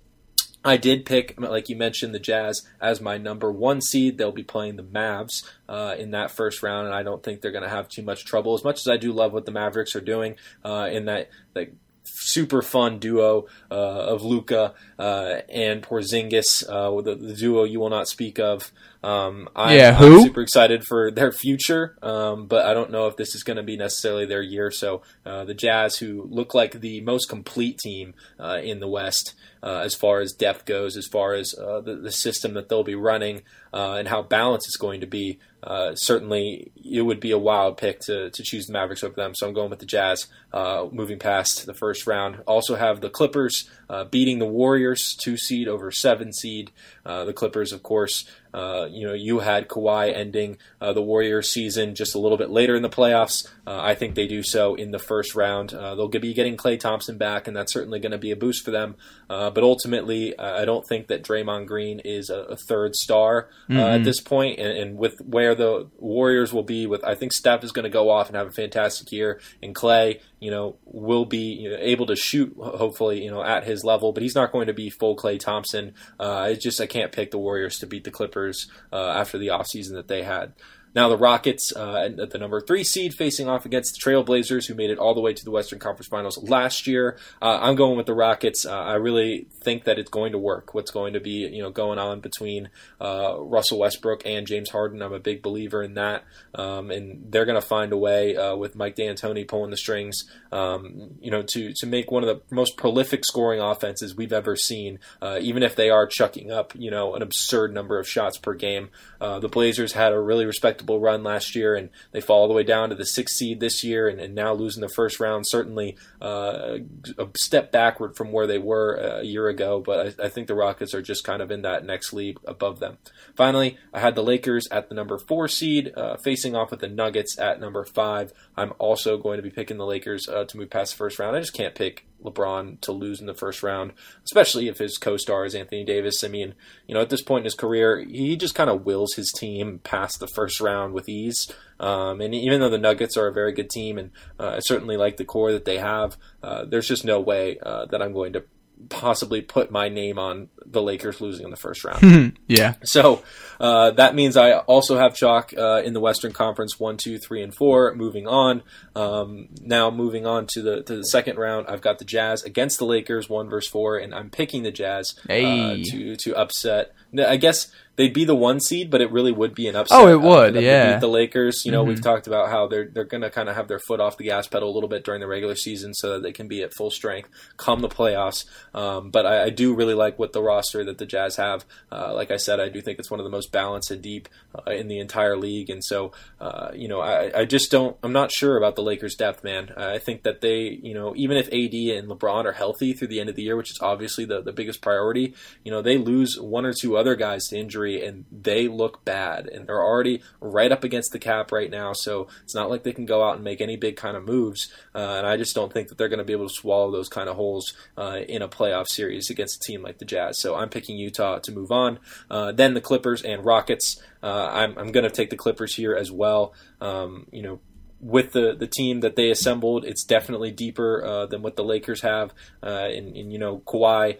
[0.69, 4.19] I did pick, like you mentioned, the Jazz as my number one seed.
[4.19, 7.53] They'll be playing the Mavs uh, in that first round, and I don't think they're
[7.53, 8.55] going to have too much trouble.
[8.55, 11.73] As much as I do love what the Mavericks are doing uh, in that, that
[12.15, 17.91] super fun duo uh, of Luka uh, and Porzingis, uh, the, the duo you will
[17.91, 18.73] not speak of.
[19.03, 20.23] Um, I'm, Yeah, I'm who?
[20.23, 23.63] super excited for their future, um, but I don't know if this is going to
[23.63, 24.71] be necessarily their year.
[24.71, 29.35] So uh, the Jazz, who look like the most complete team uh, in the West
[29.63, 32.85] uh, as far as depth goes, as far as uh, the, the system that they'll
[32.85, 33.43] be running,
[33.73, 35.39] uh, and how balanced it's going to be.
[35.63, 39.35] Uh, certainly, it would be a wild pick to, to choose the Mavericks over them.
[39.35, 42.43] So I'm going with the Jazz, uh, moving past the first round.
[42.47, 46.71] Also have the Clippers uh, beating the Warriors, two seed over seven seed.
[47.05, 51.51] Uh, the Clippers, of course, uh, you know, you had Kawhi ending uh, the Warriors
[51.51, 53.47] season just a little bit later in the playoffs.
[53.67, 55.75] Uh, I think they do so in the first round.
[55.75, 58.65] Uh, they'll be getting Klay Thompson back, and that's certainly going to be a boost
[58.65, 58.97] for them.
[59.29, 63.75] Uh, but ultimately, I don't think that Draymond Green is a, a third star uh,
[63.75, 67.63] at this point, and, and with where the Warriors will be, with I think Steph
[67.63, 71.25] is going to go off and have a fantastic year, and Klay, you know, will
[71.25, 74.53] be you know, able to shoot hopefully, you know, at his level, but he's not
[74.53, 75.95] going to be full Klay Thompson.
[76.19, 79.49] Uh, it's just I can't pick the Warriors to beat the Clippers uh, after the
[79.49, 80.53] offseason that they had.
[80.95, 84.75] Now the Rockets uh, at the number three seed facing off against the Trailblazers, who
[84.75, 87.19] made it all the way to the Western Conference Finals last year.
[87.41, 88.65] Uh, I'm going with the Rockets.
[88.65, 90.75] Uh, I really think that it's going to work.
[90.75, 92.71] What's going to be you know going on between
[93.01, 95.03] uh, Russell Westbrook and James Harden?
[95.03, 96.25] I'm a big believer in that,
[96.55, 100.25] um, and they're going to find a way uh, with Mike D'Antoni pulling the strings,
[100.53, 104.57] um, you know, to to make one of the most prolific scoring offenses we've ever
[104.57, 104.99] seen.
[105.21, 108.55] Uh, even if they are chucking up you know an absurd number of shots per
[108.55, 108.89] game,
[109.21, 112.63] the Blazers had a really respectable run last year, and they fall all the way
[112.63, 115.97] down to the sixth seed this year, and, and now losing the first round certainly
[116.21, 116.79] uh,
[117.19, 119.81] a step backward from where they were a year ago.
[119.81, 122.81] But I, I, think the Rockets are just kind of in that next league above
[122.81, 122.99] them.
[123.37, 126.89] Finally, I had the Lakers at the number four seed, uh, facing off with the
[126.89, 128.33] Nuggets at number five.
[128.57, 131.37] I'm also going to be picking the Lakers uh, to move past the first round.
[131.37, 133.93] I just can't pick LeBron to lose in the first round,
[134.25, 136.25] especially if his co-star is Anthony Davis.
[136.25, 136.55] I mean,
[136.87, 139.81] you know, at this point in his career, he just kind of wills his team
[139.85, 141.51] past the first round with ease.
[141.81, 144.97] Um, and even though the Nuggets are a very good team, and uh, I certainly
[144.97, 148.33] like the core that they have, uh, there's just no way uh, that I'm going
[148.33, 148.45] to
[148.89, 152.39] possibly put my name on the Lakers losing in the first round.
[152.47, 152.75] yeah.
[152.85, 153.23] So
[153.61, 157.43] uh, that means I also have chalk uh, in the Western Conference one, two, three,
[157.43, 157.95] and four.
[157.95, 158.63] Moving on.
[158.95, 162.79] Um, now moving on to the to the second round, I've got the Jazz against
[162.79, 166.95] the Lakers, one versus four, and I'm picking the Jazz uh, to to upset.
[167.19, 169.99] I guess they'd be the one seed, but it really would be an upset.
[169.99, 170.85] Oh, it would, yeah.
[170.85, 170.95] Mm-hmm.
[170.95, 171.67] beat the Lakers.
[171.67, 174.01] You know, we've talked about how they're they're going to kind of have their foot
[174.01, 176.49] off the gas pedal a little bit during the regular season, so that they can
[176.49, 178.47] be at full strength come the playoffs.
[178.73, 181.67] Um, but I, I do really like what the roster that the Jazz have.
[181.93, 184.29] Uh, like I said, I do think it's one of the most balanced and deep
[184.55, 187.97] uh, in the entire league, and so uh, you know, I, I just don't.
[188.03, 189.73] I'm not sure about the Lakers' depth, man.
[189.77, 193.19] I think that they, you know, even if AD and LeBron are healthy through the
[193.19, 195.35] end of the year, which is obviously the the biggest priority,
[195.65, 199.05] you know, they lose one or two other guys to injury three, and they look
[199.05, 201.93] bad, and they're already right up against the cap right now.
[201.93, 204.73] So it's not like they can go out and make any big kind of moves.
[204.95, 207.09] Uh, and I just don't think that they're going to be able to swallow those
[207.09, 210.41] kind of holes uh, in a playoff series against a team like the Jazz.
[210.41, 211.99] So I'm picking Utah to move on.
[212.31, 214.01] Uh, then the Clippers and Rockets.
[214.23, 216.53] Uh, I'm, I'm going to take the Clippers here as well.
[216.81, 217.61] Um, you know,
[218.01, 222.03] with the, the team that they assembled, it's definitely deeper uh, than what the Lakers
[222.03, 222.33] have.
[222.63, 224.19] Uh, and, and, you know, Kawhi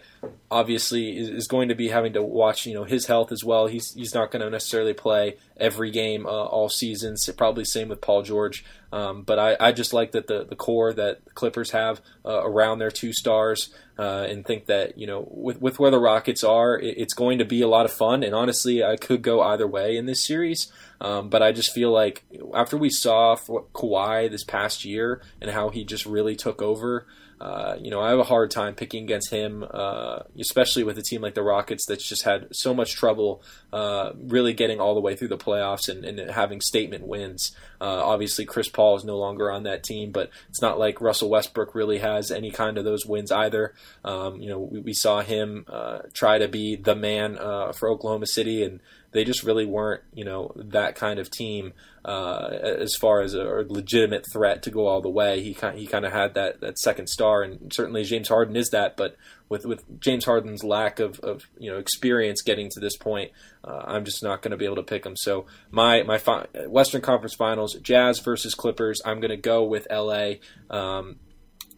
[0.51, 3.67] obviously is, is, going to be having to watch, you know, his health as well.
[3.67, 7.15] He's, he's not going to necessarily play every game uh, all season.
[7.37, 8.63] Probably same with Paul George.
[8.91, 12.43] Um, but I, I just like that the, the core that the Clippers have uh,
[12.43, 16.43] around their two stars uh, and think that, you know, with, with where the Rockets
[16.43, 18.23] are, it, it's going to be a lot of fun.
[18.23, 20.71] And honestly, I could go either way in this series.
[21.01, 25.69] Um, but I just feel like after we saw Kawhi this past year and how
[25.69, 27.05] he just really took over,
[27.39, 31.01] uh, you know, I have a hard time picking against him, uh, especially with a
[31.01, 33.41] team like the Rockets that's just had so much trouble
[33.71, 37.55] uh, really getting all the way through the playoffs and, and having statement wins.
[37.81, 41.29] Uh, obviously, Chris Paul is no longer on that team, but it's not like Russell
[41.29, 43.73] Westbrook really has any kind of those wins either.
[44.03, 47.37] Um, you know, we, we saw him uh, try to be the man
[47.73, 48.79] for Oklahoma City and
[49.11, 51.73] they just really weren't, you know, that kind of team
[52.05, 55.41] uh, as far as a, a, legitimate threat to go all the way.
[55.41, 58.69] He kind he kind of had that, that second star, and certainly James Harden is
[58.69, 58.95] that.
[58.97, 59.17] But
[59.49, 63.31] with with James Harden's lack of, of you know experience getting to this point,
[63.63, 65.15] uh, I'm just not going to be able to pick him.
[65.17, 69.01] So my my fi- Western Conference Finals, Jazz versus Clippers.
[69.03, 70.33] I'm going to go with LA.
[70.69, 71.17] Um,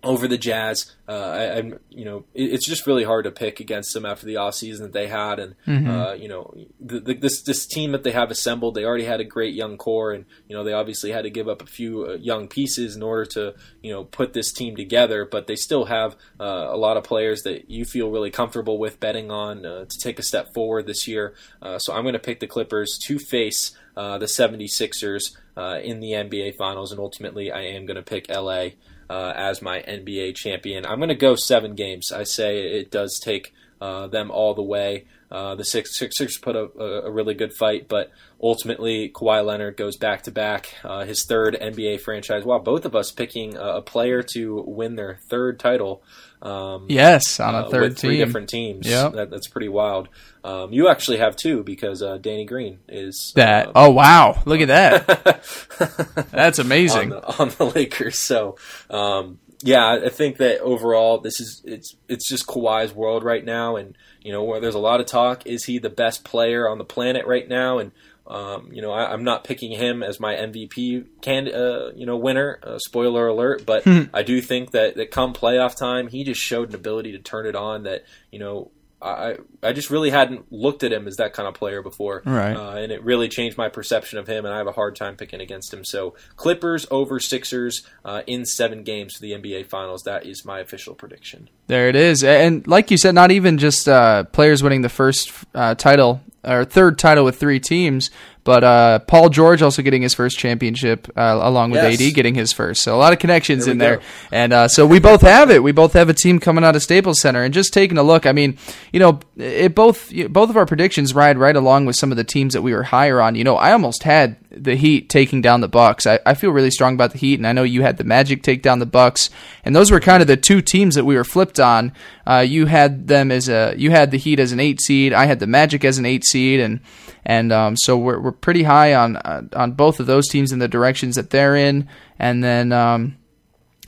[0.04, 0.92] over the Jazz.
[1.08, 4.26] Uh, I, am you know, it, it's just really hard to pick against them after
[4.26, 5.90] the offseason that they had, and mm-hmm.
[5.90, 9.20] uh, you know, the, the, this this team that they have assembled, they already had
[9.20, 12.06] a great young core, and you know, they obviously had to give up a few
[12.06, 15.86] uh, young pieces in order to you know put this team together, but they still
[15.86, 19.86] have uh, a lot of players that you feel really comfortable with betting on uh,
[19.86, 21.34] to take a step forward this year.
[21.62, 23.72] Uh, so I'm going to pick the Clippers to face.
[23.96, 25.36] the 76ers
[25.84, 28.70] in the NBA Finals, and ultimately I am going to pick LA
[29.12, 30.86] uh, as my NBA champion.
[30.86, 32.14] I'm going to go seven games.
[32.14, 35.06] I say it does take uh, them all the way.
[35.30, 35.98] Uh, the six,
[36.38, 41.06] put a, a, really good fight, but ultimately Kawhi Leonard goes back to back, uh,
[41.06, 42.44] his third NBA franchise.
[42.44, 46.04] Wow, both of us picking a player to win their third title.
[46.42, 48.26] Um, yes, on a uh, third with three team.
[48.26, 48.88] different teams.
[48.88, 50.10] Yeah, that, that's pretty wild.
[50.44, 53.68] Um, you actually have two because uh, Danny Green is that.
[53.68, 56.28] Um, oh wow, look at that!
[56.32, 58.18] that's amazing on the, on the Lakers.
[58.18, 58.58] So
[58.90, 63.76] um, yeah, I think that overall this is it's it's just Kawhi's world right now,
[63.76, 65.46] and you know where there's a lot of talk.
[65.46, 67.78] Is he the best player on the planet right now?
[67.78, 67.92] And
[68.28, 72.18] um, you know, I, am not picking him as my MVP can uh, you know
[72.18, 72.60] winner.
[72.64, 74.04] Uh, spoiler alert, but hmm.
[74.14, 77.46] I do think that that come playoff time, he just showed an ability to turn
[77.46, 77.84] it on.
[77.84, 81.54] That you know I I just really hadn't looked at him as that kind of
[81.54, 82.56] player before, right?
[82.56, 85.16] Uh, and it really changed my perception of him, and I have a hard time
[85.16, 85.84] picking against him.
[85.84, 90.04] So Clippers over Sixers uh, in seven games for the NBA Finals.
[90.04, 91.50] That is my official prediction.
[91.68, 95.32] There it is, and like you said, not even just uh, players winning the first
[95.56, 98.10] uh, title or third title with three teams,
[98.44, 102.02] but uh, Paul George also getting his first championship, uh, along with yes.
[102.02, 102.82] AD getting his first.
[102.82, 103.98] So a lot of connections there in there.
[103.98, 104.04] Go.
[104.32, 105.62] And uh, so we both have it.
[105.62, 107.44] We both have a team coming out of Staples Center.
[107.44, 108.58] And just taking a look, I mean,
[108.92, 112.24] you know, it both both of our predictions ride right along with some of the
[112.24, 113.36] teams that we were higher on.
[113.36, 116.06] You know, I almost had the Heat taking down the Bucks.
[116.06, 118.44] I, I feel really strong about the Heat, and I know you had the Magic
[118.44, 119.30] take down the Bucks,
[119.64, 121.94] and those were kind of the two teams that we were flipped on.
[122.26, 125.14] Uh, you had them as a you had the Heat as an eight seed.
[125.14, 126.80] I had the Magic as an eight seed, and
[127.26, 130.60] and um, so we're we're pretty high on uh, on both of those teams in
[130.60, 131.88] the directions that they're in,
[132.20, 132.72] and then.
[132.72, 133.18] Um,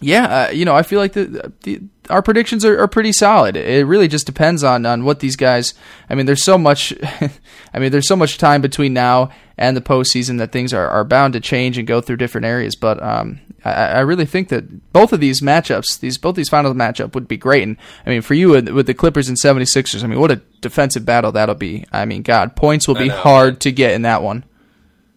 [0.01, 3.55] yeah, uh, you know, I feel like the, the our predictions are, are pretty solid.
[3.55, 5.73] It really just depends on, on what these guys.
[6.09, 6.93] I mean, there's so much.
[7.73, 11.03] I mean, there's so much time between now and the postseason that things are, are
[11.03, 12.75] bound to change and go through different areas.
[12.75, 16.73] But um, I, I, really think that both of these matchups, these both these final
[16.73, 17.63] matchup would be great.
[17.63, 20.41] And I mean, for you with, with the Clippers and 76ers, I mean, what a
[20.61, 21.85] defensive battle that'll be.
[21.91, 24.43] I mean, God, points will be hard to get in that one.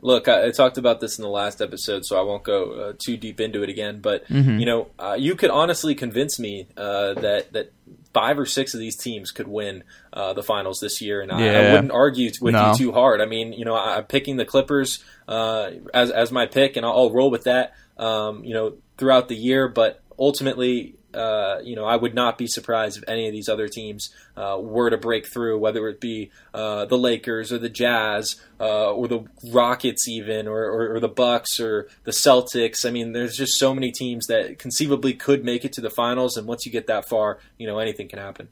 [0.07, 2.93] Look, I, I, talked about this in the last episode, so I won't go uh,
[2.97, 3.99] too deep into it again.
[4.01, 4.61] But mm-hmm.
[4.61, 7.73] you know, uh, you could honestly convince me uh, that that
[8.15, 11.51] five or six of these teams could win uh, the finals this year, and yeah.
[11.51, 12.71] I, I, wouldn't argue with no.
[12.71, 13.21] you too hard.
[13.21, 16.87] I mean, you know, I, am picking the Clippers uh, as as my pick, and
[16.87, 17.75] I'll, I'll roll with that.
[17.97, 22.47] Um, you know, throughout the year, but ultimately, uh, you know, I would not be
[22.47, 26.31] surprised if any of these other teams uh, were to break through, whether it be
[26.53, 31.09] uh, the Lakers or the Jazz uh, or the Rockets, even or, or, or, the
[31.09, 32.85] Bucks or the Celtics.
[32.85, 36.37] I mean, there's just so many teams that conceivably could make it to the finals,
[36.37, 38.49] and once you get that far, you know, anything can happen.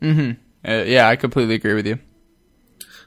[0.00, 0.68] Mm-hmm.
[0.68, 1.98] Uh, yeah, I completely agree with you.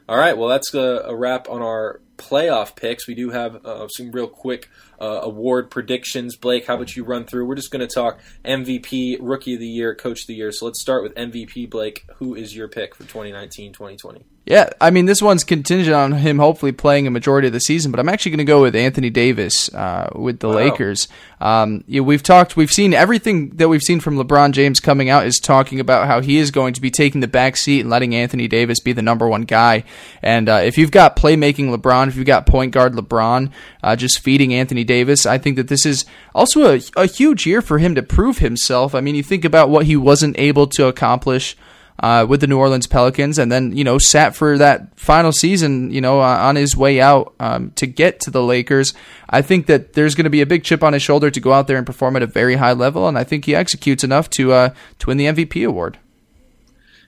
[0.08, 3.08] All right, well, that's a, a wrap on our playoff picks.
[3.08, 4.70] We do have uh, some real quick
[5.02, 6.36] uh, award predictions.
[6.36, 7.46] Blake, how about you run through?
[7.46, 10.52] We're just going to talk MVP, Rookie of the Year, Coach of the Year.
[10.52, 11.70] So let's start with MVP.
[11.70, 14.26] Blake, who is your pick for 2019 2020?
[14.50, 17.92] Yeah, I mean, this one's contingent on him hopefully playing a majority of the season,
[17.92, 20.56] but I'm actually going to go with Anthony Davis uh, with the wow.
[20.56, 21.08] Lakers.
[21.40, 25.08] Um, you know, we've talked, we've seen everything that we've seen from LeBron James coming
[25.08, 27.92] out is talking about how he is going to be taking the back seat and
[27.92, 29.84] letting Anthony Davis be the number one guy.
[30.24, 33.52] And uh, if you've got playmaking LeBron, if you've got point guard LeBron,
[33.84, 37.62] uh, just feeding Anthony Davis, I think that this is also a, a huge year
[37.62, 38.96] for him to prove himself.
[38.96, 41.56] I mean, you think about what he wasn't able to accomplish
[42.00, 45.92] uh, with the New Orleans Pelicans, and then you know sat for that final season,
[45.92, 48.94] you know, uh, on his way out um, to get to the Lakers.
[49.30, 51.54] I think that there's going to be a big chip on his shoulder to go
[51.54, 54.30] out there and perform at a very high level, and I think he executes enough
[54.32, 55.98] to uh, to win the MVP award.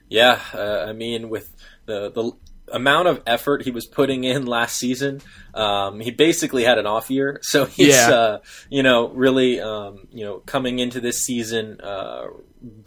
[0.08, 1.54] Yeah, uh, I mean, with
[1.86, 2.32] the the
[2.72, 5.20] amount of effort he was putting in last season,
[5.54, 7.40] um, he basically had an off year.
[7.52, 8.10] So he's, yeah.
[8.10, 8.38] uh,
[8.70, 12.28] you know, really, um, you know, coming into this season, uh,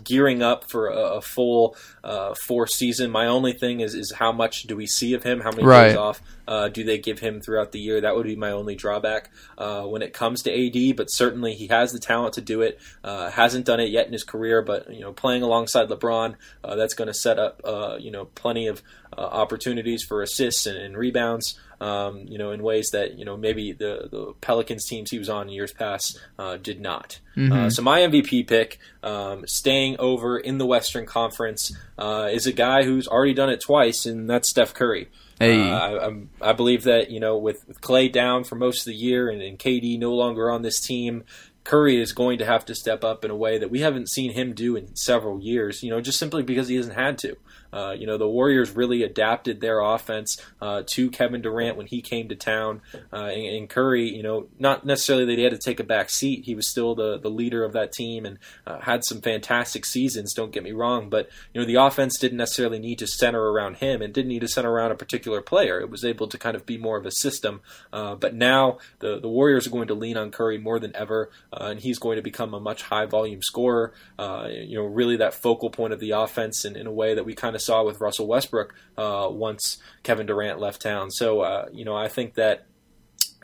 [0.04, 3.12] gearing up for a, a full uh, four season.
[3.12, 5.42] My only thing is is how much do we see of him?
[5.42, 5.90] How many right.
[5.90, 8.02] days off uh, do they give him throughout the year?
[8.02, 10.96] That would be my only drawback uh, when it comes to AD.
[10.96, 12.80] But certainly he has the talent to do it.
[13.04, 16.76] Uh, hasn't done it yet in his career, but you know playing alongside LeBron, uh,
[16.76, 18.82] that's going to set up uh, you know plenty of
[19.18, 23.74] opportunities for assists and, and rebounds um, you know, in ways that you know maybe
[23.74, 27.20] the the Pelicans teams he was on in years past uh, did not.
[27.36, 27.52] Mm-hmm.
[27.52, 32.54] Uh, so my MVP pick, um, staying over in the Western Conference, uh, is a
[32.54, 35.10] guy who's already done it twice, and that's Steph Curry.
[35.40, 35.70] Hey.
[35.70, 38.96] Uh, I, I, believe that you know with, with Klay down for most of the
[38.96, 41.26] year and, and KD no longer on this team,
[41.66, 44.32] Curry is going to have to step up in a way that we haven't seen
[44.32, 45.84] him do in several years.
[45.84, 47.36] You know, just simply because he hasn't had to.
[47.76, 52.02] Uh, you know, the Warriors really adapted their offense uh, to Kevin Durant when he
[52.02, 52.82] came to town.
[53.12, 56.10] Uh, and, and, Curry, you know, not necessarily that he had to take a back
[56.10, 56.46] seat.
[56.46, 60.34] He was still the, the leader of that team and uh, had some fantastic seasons,
[60.34, 61.10] don't get me wrong.
[61.10, 64.40] But, you know, the offense didn't necessarily need to center around him and didn't need
[64.40, 65.82] to center around a particular player.
[65.82, 67.60] It was able to kind of be more of a system.
[67.92, 71.30] Uh, but now the, the Warriors are going to lean on Curry more than ever,
[71.52, 73.92] and he's going to become a much high volume scorer.
[74.18, 77.34] you know, really that focal point of the offense in, in a way that we
[77.34, 81.12] kind of saw with Russell Westbrook uh, once Kevin Durant left town.
[81.12, 82.66] So, uh, you know, I think that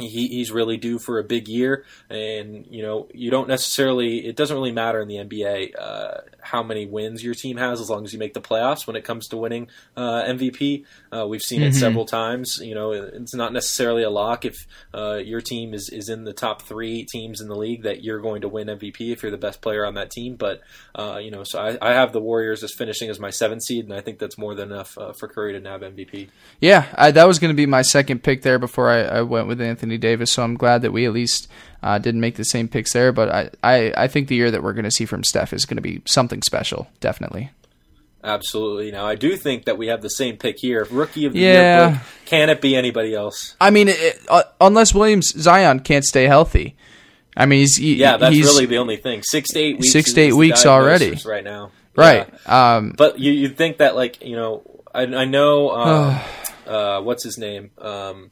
[0.02, 4.26] he, he's really due for a big year, and you know you don't necessarily.
[4.26, 7.90] It doesn't really matter in the NBA uh, how many wins your team has, as
[7.90, 8.88] long as you make the playoffs.
[8.88, 11.70] When it comes to winning uh, MVP, uh, we've seen mm-hmm.
[11.70, 12.60] it several times.
[12.62, 16.34] You know, it's not necessarily a lock if uh, your team is, is in the
[16.34, 19.38] top three teams in the league that you're going to win MVP if you're the
[19.38, 20.36] best player on that team.
[20.36, 20.62] But
[20.96, 23.86] uh, you know, so I, I, have the Warriors as finishing as my seventh seed,
[23.86, 26.30] and I think that's more than enough uh, for Curry to nab MVP.
[26.60, 29.48] Yeah, I, that was going to be my second pick there before I, I went
[29.48, 30.32] with Anthony Davis.
[30.32, 31.48] So I'm glad that we at least
[31.84, 34.64] uh, didn't make the same picks there, but I, I, I think the year that
[34.64, 37.52] we're going to see from Steph is going to be something special, definitely.
[38.24, 38.92] Absolutely.
[38.92, 40.88] Now, I do think that we have the same pick here.
[40.92, 41.90] Rookie of the yeah.
[41.90, 43.56] year, can it be anybody else?
[43.60, 46.76] I mean, it, uh, unless Williams Zion can't stay healthy.
[47.36, 49.24] I mean, he's he, yeah, that's he's, really the only thing.
[49.24, 49.92] Six to eight weeks.
[49.92, 51.72] Six to eight weeks already right now.
[51.96, 52.30] Right.
[52.46, 52.76] Yeah.
[52.76, 56.20] Um, but you you think that like you know I I know um,
[56.68, 58.32] uh, what's his name um,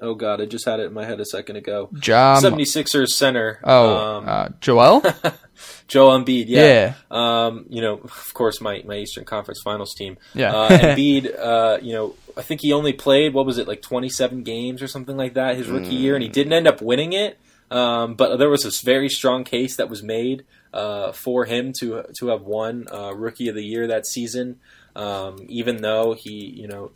[0.00, 1.88] oh god, I just had it in my head a second ago.
[1.94, 2.42] Jam.
[2.42, 3.60] 76ers center.
[3.64, 5.02] Oh, um, uh, Joel?
[5.88, 6.94] Joel Embiid, yeah.
[7.10, 7.46] yeah.
[7.46, 10.16] Um, you know, of course, my, my Eastern Conference Finals team.
[10.34, 10.54] Yeah.
[10.54, 14.42] uh, Embiid, uh, you know, I think he only played, what was it, like 27
[14.42, 16.00] games or something like that his rookie mm.
[16.00, 17.38] year, and he didn't end up winning it.
[17.70, 22.04] Um, but there was this very strong case that was made uh, for him to
[22.18, 24.58] to have won uh, Rookie of the Year that season,
[24.96, 26.90] um, even though he, you know,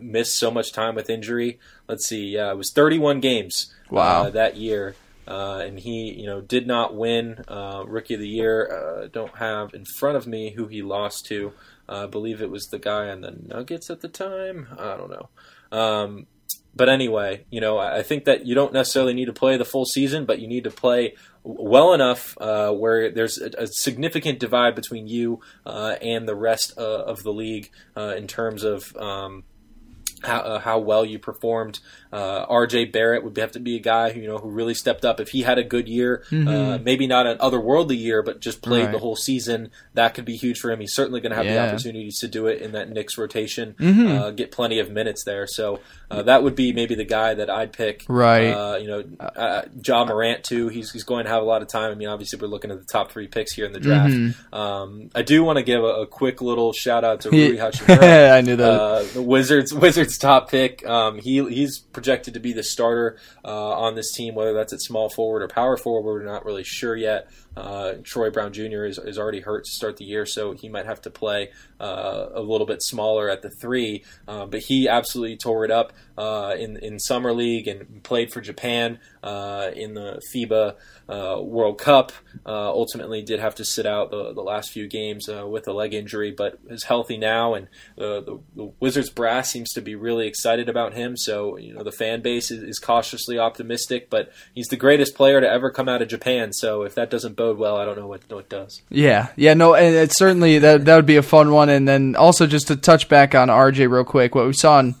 [0.00, 1.58] missed so much time with injury.
[1.88, 4.24] Let's see, yeah, it was 31 games wow.
[4.24, 4.96] Uh, that year.
[5.26, 9.02] Uh, and he, you know, did not win uh, Rookie of the Year.
[9.02, 11.52] Uh, don't have in front of me who he lost to.
[11.88, 14.68] Uh, I believe it was the guy on the Nuggets at the time.
[14.76, 15.28] I don't know.
[15.70, 16.26] Um,
[16.74, 19.84] but anyway, you know, I think that you don't necessarily need to play the full
[19.84, 24.74] season, but you need to play well enough uh, where there's a, a, significant divide
[24.74, 29.44] between you uh, and the rest uh, of the league uh, in terms of um,
[30.24, 31.80] how, uh, how well you performed.
[32.12, 32.86] Uh, R.J.
[32.86, 35.18] Barrett would have to be a guy who you know who really stepped up.
[35.18, 36.48] If he had a good year, uh, mm-hmm.
[36.48, 38.92] uh, maybe not an otherworldly year, but just played right.
[38.92, 40.80] the whole season, that could be huge for him.
[40.80, 41.54] He's certainly going to have yeah.
[41.54, 44.02] the opportunities to do it in that Knicks rotation, mm-hmm.
[44.12, 45.46] Uh, get plenty of minutes there.
[45.46, 45.80] So
[46.10, 48.04] uh, that would be maybe the guy that I'd pick.
[48.08, 48.78] Right.
[48.78, 50.68] you know, uh, Ja Morant too.
[50.68, 51.90] He's he's going to have a lot of time.
[51.90, 54.12] I mean, obviously we're looking at the top three picks here in the draft.
[54.12, 54.54] Mm-hmm.
[54.54, 58.32] Um, I do want to give a, a, quick little shout out to Rui Hachimura.
[58.32, 59.12] I knew that.
[59.14, 60.86] the Wizards Wizards Top pick.
[60.86, 64.80] Um, he he's projected to be the starter uh, on this team, whether that's at
[64.80, 66.02] small forward or power forward.
[66.02, 67.28] We're not really sure yet.
[67.56, 68.84] Uh, Troy Brown Jr.
[68.84, 71.50] Is, is already hurt to start the year, so he might have to play
[71.80, 74.04] uh, a little bit smaller at the three.
[74.26, 78.40] Uh, but he absolutely tore it up uh, in in summer league and played for
[78.40, 80.74] Japan uh, in the FIBA
[81.08, 82.12] uh, World Cup.
[82.46, 86.30] ultimately, did have to sit out the, the last few games with a leg injury,
[86.30, 90.94] but is healthy now, and the, the, Wizards brass seems to be really excited about
[90.94, 91.16] him.
[91.16, 95.40] So you know the fan base is, is cautiously optimistic, but he's the greatest player
[95.40, 96.52] to ever come out of Japan.
[96.52, 98.82] So if that doesn't bode well, I don't know what what does.
[98.90, 101.68] Yeah, yeah, no, and it's certainly that that would be a fun one.
[101.68, 104.94] And then also just to touch back on RJ real quick, what we saw in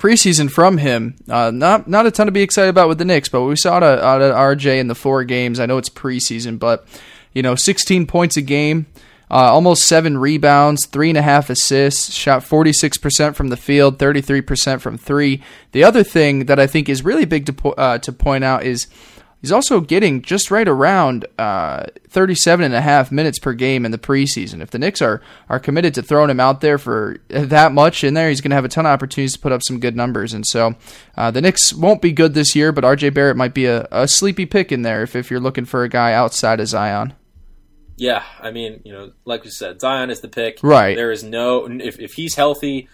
[0.00, 3.28] preseason from him, uh, not not a ton to be excited about with the Knicks,
[3.28, 5.60] but we saw out of, out of RJ in the four games.
[5.60, 6.86] I know it's preseason, but
[7.34, 8.86] you know, 16 points a game.
[9.30, 14.80] Uh, almost seven rebounds, three and a half assists, shot 46% from the field, 33%
[14.80, 15.40] from three.
[15.70, 18.64] The other thing that I think is really big to, po- uh, to point out
[18.64, 18.88] is
[19.40, 23.90] He's also getting just right around uh, 37 and a half minutes per game in
[23.90, 24.60] the preseason.
[24.60, 28.12] If the Knicks are, are committed to throwing him out there for that much in
[28.12, 30.34] there, he's going to have a ton of opportunities to put up some good numbers.
[30.34, 30.74] And so
[31.16, 34.06] uh, the Knicks won't be good this year, but RJ Barrett might be a, a
[34.06, 37.14] sleepy pick in there if, if you're looking for a guy outside of Zion.
[37.96, 40.58] Yeah, I mean, you know, like we said, Zion is the pick.
[40.62, 40.96] Right.
[40.96, 42.88] There is no if if he's healthy,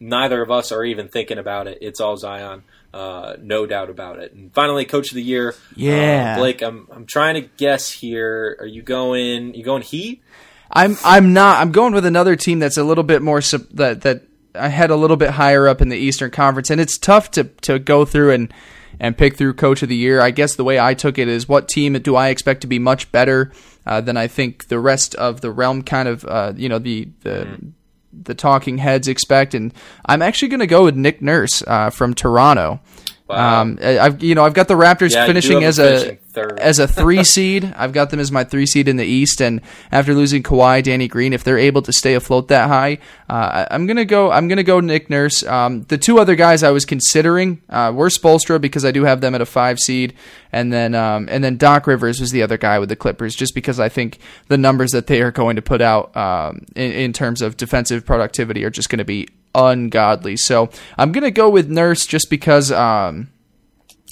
[0.00, 1.78] neither of us are even thinking about it.
[1.80, 2.64] It's all Zion.
[2.92, 4.32] Uh, no doubt about it.
[4.32, 5.54] And finally, Coach of the Year.
[5.76, 6.62] Yeah, uh, Blake.
[6.62, 8.56] I'm I'm trying to guess here.
[8.60, 9.54] Are you going?
[9.54, 10.22] You going Heat?
[10.70, 11.60] I'm I'm not.
[11.60, 14.22] I'm going with another team that's a little bit more sub, that that
[14.54, 17.44] I had a little bit higher up in the Eastern Conference, and it's tough to
[17.44, 18.54] to go through and
[18.98, 20.20] and pick through Coach of the Year.
[20.20, 22.78] I guess the way I took it is, what team do I expect to be
[22.78, 23.52] much better
[23.86, 27.08] uh, than I think the rest of the realm kind of uh, you know the
[27.20, 27.72] the.
[28.24, 29.72] The talking heads expect, and
[30.06, 32.80] I'm actually going to go with Nick Nurse uh, from Toronto.
[33.28, 33.60] Wow.
[33.60, 36.58] Um, I've you know I've got the Raptors yeah, finishing as a third.
[36.60, 37.74] as a three seed.
[37.76, 39.60] I've got them as my three seed in the East, and
[39.92, 42.98] after losing Kawhi, Danny Green, if they're able to stay afloat that high,
[43.28, 44.30] uh, I'm gonna go.
[44.30, 45.44] I'm gonna go Nick Nurse.
[45.44, 49.20] Um, the two other guys I was considering uh, were Spoelstra because I do have
[49.20, 50.14] them at a five seed,
[50.50, 53.54] and then um, and then Doc Rivers was the other guy with the Clippers, just
[53.54, 57.12] because I think the numbers that they are going to put out um, in, in
[57.12, 59.28] terms of defensive productivity are just going to be
[59.66, 60.36] ungodly.
[60.36, 62.70] So I'm gonna go with Nurse just because.
[62.72, 63.30] Um,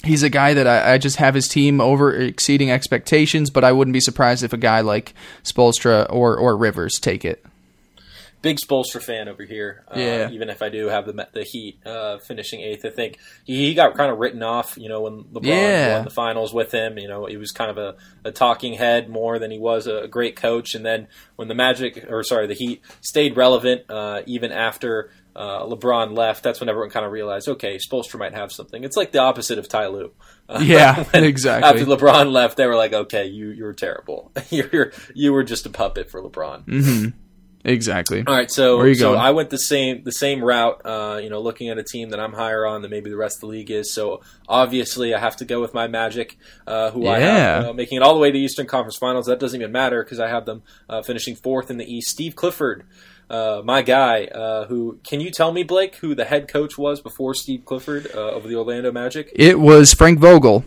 [0.03, 3.71] he's a guy that I, I, just have his team over exceeding expectations, but I
[3.71, 7.43] wouldn't be surprised if a guy like Spoelstra or, or Rivers take it.
[8.43, 9.83] Big Spoelstra fan over here.
[9.89, 10.29] Uh, yeah.
[10.29, 13.73] Even if I do have the the Heat uh, finishing eighth, I think he, he,
[13.73, 14.77] got kind of written off.
[14.77, 15.95] You know, when LeBron yeah.
[15.95, 19.09] won the finals with him, you know, he was kind of a, a talking head
[19.09, 20.75] more than he was a, great coach.
[20.75, 25.63] And then when the Magic, or sorry, the Heat stayed relevant uh, even after uh,
[25.67, 28.83] LeBron left, that's when everyone kind of realized, okay, Spoelstra might have something.
[28.83, 30.11] It's like the opposite of Ty Lue.
[30.49, 31.69] Uh, yeah, exactly.
[31.69, 34.31] After LeBron left, they were like, okay, you you were terrible.
[34.49, 36.65] you're you were just a puppet for LeBron.
[36.65, 37.09] Mm-hmm.
[37.63, 38.23] Exactly.
[38.25, 39.19] All right, so Where you so going?
[39.19, 40.81] I went the same the same route.
[40.85, 43.37] Uh, you know, looking at a team that I'm higher on than maybe the rest
[43.37, 43.93] of the league is.
[43.93, 47.11] So obviously, I have to go with my Magic, uh, who yeah.
[47.11, 49.25] I have uh, making it all the way to Eastern Conference Finals.
[49.27, 52.09] That doesn't even matter because I have them uh, finishing fourth in the East.
[52.09, 52.85] Steve Clifford
[53.29, 57.01] uh, my guy, uh, who can you tell me, Blake, who the head coach was
[57.01, 59.31] before Steve Clifford uh, of the Orlando Magic?
[59.35, 60.63] It was Frank Vogel.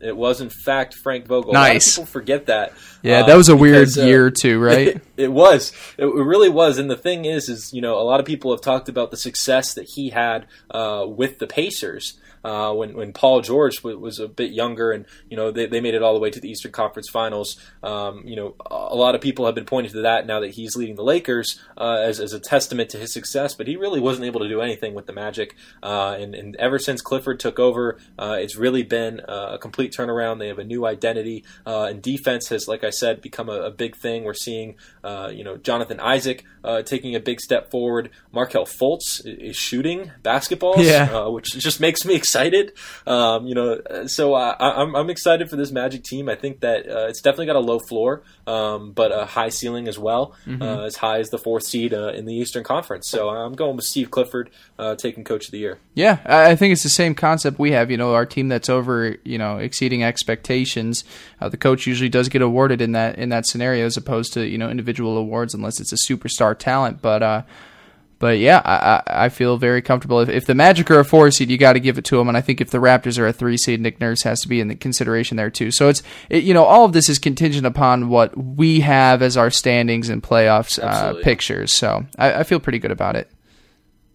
[0.00, 1.52] It was in fact Frank Vogel.
[1.52, 1.94] Nice.
[1.94, 2.74] people forget that.
[3.02, 4.88] Yeah, that was a weird uh, year too, right?
[4.88, 5.72] It, it was.
[5.96, 6.78] It, really was.
[6.78, 9.16] And the thing is, is you know, a lot of people have talked about the
[9.16, 14.18] success that he had uh, with the Pacers uh, when when Paul George w- was
[14.18, 16.48] a bit younger, and you know they, they made it all the way to the
[16.48, 17.58] Eastern Conference Finals.
[17.82, 20.76] Um, you know, a lot of people have been pointing to that now that he's
[20.76, 23.54] leading the Lakers uh, as, as a testament to his success.
[23.54, 26.78] But he really wasn't able to do anything with the Magic, uh, and, and ever
[26.78, 30.38] since Clifford took over, uh, it's really been a complete turnaround.
[30.38, 33.70] They have a new identity, uh, and defense has, like I said, become a, a
[33.70, 34.24] big thing.
[34.24, 36.44] We're seeing uh, you know Jonathan Isaac
[36.84, 38.10] taking a big step forward.
[38.32, 41.26] Markelle Fultz is shooting basketballs, yeah.
[41.28, 42.72] which just makes me excited excited.
[43.06, 46.28] Um, you know, so I, am I'm, I'm excited for this Magic team.
[46.28, 49.88] I think that uh, it's definitely got a low floor, um, but a high ceiling
[49.88, 50.62] as well, mm-hmm.
[50.62, 53.08] uh, as high as the fourth seed uh, in the Eastern Conference.
[53.08, 55.78] So I'm going with Steve Clifford uh, taking Coach of the Year.
[55.94, 57.90] Yeah, I think it's the same concept we have.
[57.90, 61.04] You know, our team that's over, you know, exceeding expectations.
[61.40, 64.46] Uh, the coach usually does get awarded in that in that scenario, as opposed to
[64.46, 67.00] you know individual awards, unless it's a superstar talent.
[67.00, 67.42] But uh,
[68.18, 70.20] but yeah, I, I feel very comfortable.
[70.20, 72.28] If, if the Magic are a four seed, you got to give it to them.
[72.28, 74.60] And I think if the Raptors are a three seed, Nick Nurse has to be
[74.60, 75.70] in the consideration there too.
[75.70, 79.36] So it's it, you know all of this is contingent upon what we have as
[79.36, 81.72] our standings and playoffs uh, pictures.
[81.72, 83.30] So I, I feel pretty good about it.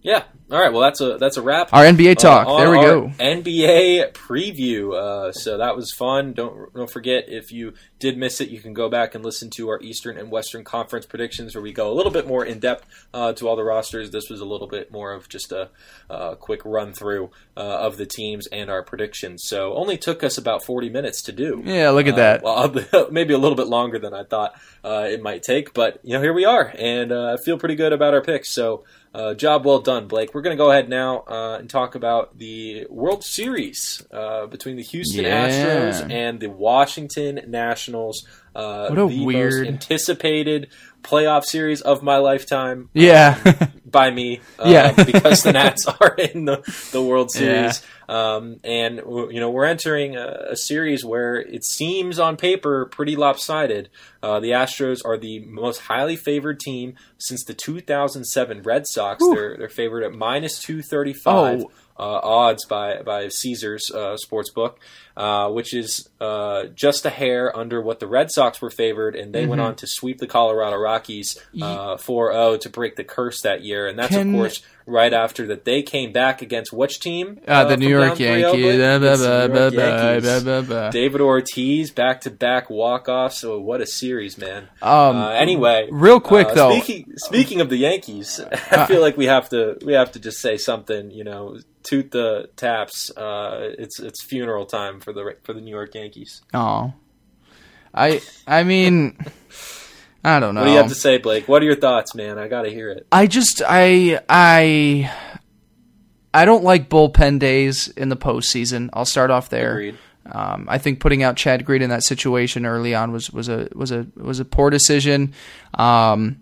[0.02, 0.24] Yeah.
[0.52, 0.74] All right.
[0.74, 1.74] Well, that's a that's a wrap.
[1.74, 2.48] Our NBA talk.
[2.48, 3.08] Uh, there we go.
[3.20, 4.94] NBA preview.
[4.94, 6.34] Uh, so that was fun.
[6.34, 9.70] Don't don't forget if you did miss it, you can go back and listen to
[9.70, 12.88] our Eastern and Western Conference predictions, where we go a little bit more in depth
[13.14, 14.10] uh, to all the rosters.
[14.10, 15.70] This was a little bit more of just a,
[16.10, 19.44] a quick run through uh, of the teams and our predictions.
[19.44, 21.62] So only took us about forty minutes to do.
[21.64, 22.42] Yeah, look at that.
[22.42, 22.74] Well,
[23.12, 26.22] maybe a little bit longer than I thought uh, it might take, but you know
[26.22, 28.50] here we are, and I feel pretty good about our picks.
[28.50, 28.86] So.
[29.14, 30.34] Uh, job well done, Blake.
[30.36, 34.76] We're going to go ahead now uh, and talk about the World Series uh, between
[34.78, 35.50] the Houston Yeah.
[35.50, 38.28] Astros and the Washington Nationals.
[38.56, 40.68] Uh, What a the weird- most anticipated
[41.02, 42.90] playoff series of my lifetime.
[42.94, 43.38] Yeah.
[43.46, 44.42] um, by me.
[44.60, 44.92] Uh, Yeah.
[45.04, 47.82] because the Nats are in the, the World Series.
[48.10, 53.16] Um, and, you know, we're entering a, a series where it seems on paper pretty
[53.16, 53.90] lopsided.
[54.24, 59.24] Uh, the Astros are the most highly favored team since the 2007 Red Sox.
[59.34, 61.72] They're, they're favored at minus 235 Oh.
[62.00, 64.76] uh, odds by by Caesars uh, Sportsbook,
[65.20, 69.34] uh, which is uh, just a hair under what the Red Sox were favored, and
[69.34, 69.50] they Mm-hmm.
[69.50, 73.86] went on to sweep the Colorado Rockies uh, 4-0 to break the curse that year,
[73.88, 77.40] and that's Can- of course right after that they came back against which team?
[77.48, 78.52] Uh, the New York Yankees.
[78.64, 78.78] Blake?
[78.80, 79.74] Blah, blah, It's the New York
[80.68, 80.94] Yankees.
[80.94, 83.38] David Ortiz back to back walk offs.
[83.40, 84.68] So what a series, man.
[84.82, 86.72] Um, uh, anyway, real quick, uh, though.
[86.80, 88.40] Speaking speaking of the Yankees,
[88.72, 91.12] I feel like we have to we have to just say something.
[91.12, 93.12] You know, toot the taps.
[93.16, 96.42] Uh, it's it's funeral time for the for the New York Yankees.
[96.54, 96.94] Oh,
[97.94, 99.18] I I mean,
[100.24, 100.62] I don't know.
[100.62, 101.48] What do you have to say, Blake?
[101.48, 102.38] What are your thoughts, man?
[102.38, 103.08] I got to hear it.
[103.12, 105.12] I just I I
[106.34, 108.90] I don't like bullpen days in the postseason.
[108.94, 109.72] I'll start off there.
[109.72, 109.98] Agreed.
[110.32, 113.68] Um, I think putting out Chad Green in that situation early on was was a
[113.74, 115.34] was a was a poor decision.
[115.74, 116.42] Um,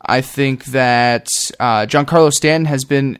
[0.00, 1.28] I think that
[1.60, 3.18] uh, Giancarlo Stanton has been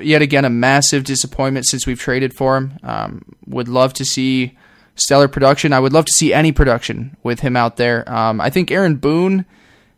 [0.00, 2.78] yet again a massive disappointment since we've traded for him.
[2.82, 4.56] Um, would love to see
[4.94, 5.72] stellar production.
[5.72, 8.10] I would love to see any production with him out there.
[8.12, 9.44] Um, I think Aaron Boone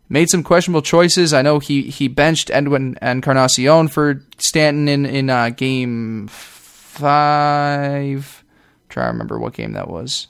[0.07, 1.33] made some questionable choices.
[1.33, 8.43] I know he, he benched Edwin Encarnacion for Stanton in in uh, game five.
[8.89, 10.27] trying to remember what game that was.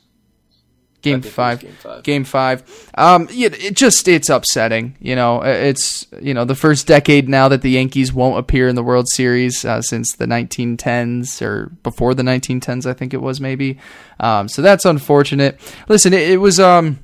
[1.05, 1.59] Game it five.
[1.59, 2.03] game five.
[2.03, 2.89] Game five.
[2.95, 4.95] Um, yeah, it just it's upsetting.
[4.99, 8.75] You know, it's you know the first decade now that the Yankees won't appear in
[8.75, 13.39] the World Series uh, since the 1910s or before the 1910s, I think it was
[13.39, 13.79] maybe.
[14.19, 15.59] Um, so that's unfortunate.
[15.87, 16.99] Listen, it, it was um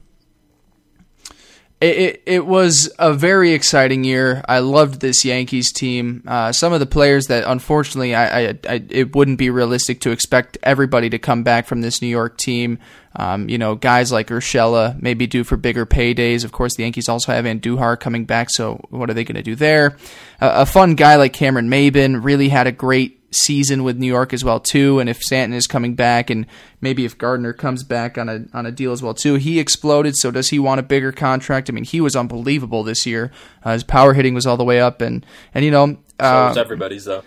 [1.82, 4.44] it, it, it was a very exciting year.
[4.48, 6.24] I loved this Yankees team.
[6.28, 10.12] Uh, some of the players that unfortunately I, I, I it wouldn't be realistic to
[10.12, 12.78] expect everybody to come back from this New York team.
[13.16, 16.46] Um, you know, guys like Urshela maybe due for bigger paydays.
[16.46, 19.44] Of course, the Yankees also have Andujar coming back, so what are they going to
[19.44, 19.98] do there?
[20.40, 24.34] Uh, a fun guy like Cameron Maybin really had a great season with New York
[24.34, 25.00] as well too.
[25.00, 26.46] And if Stanton is coming back, and
[26.82, 30.16] maybe if Gardner comes back on a on a deal as well too, he exploded.
[30.16, 31.70] So does he want a bigger contract?
[31.70, 33.32] I mean, he was unbelievable this year.
[33.64, 35.98] Uh, his power hitting was all the way up, and and you know.
[36.20, 37.24] So Uh, was everybody's though.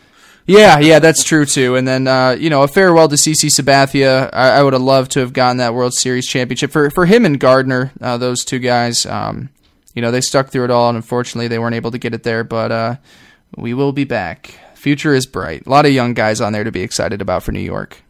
[0.47, 1.77] Yeah, yeah, that's true too.
[1.77, 4.29] And then uh, you know, a farewell to CC Sabathia.
[4.33, 7.25] I, I would have loved to have gotten that World Series championship for for him
[7.25, 7.93] and Gardner.
[8.01, 9.07] Uh, those two guys.
[9.07, 9.51] Um,
[9.95, 12.25] you know, they stuck through it all, and unfortunately, they weren't able to get it
[12.25, 12.45] there.
[12.45, 12.97] But uh,
[13.57, 14.59] we will be back.
[14.75, 15.67] Future is bright.
[15.67, 18.03] A lot of young guys on there to be excited about for New York.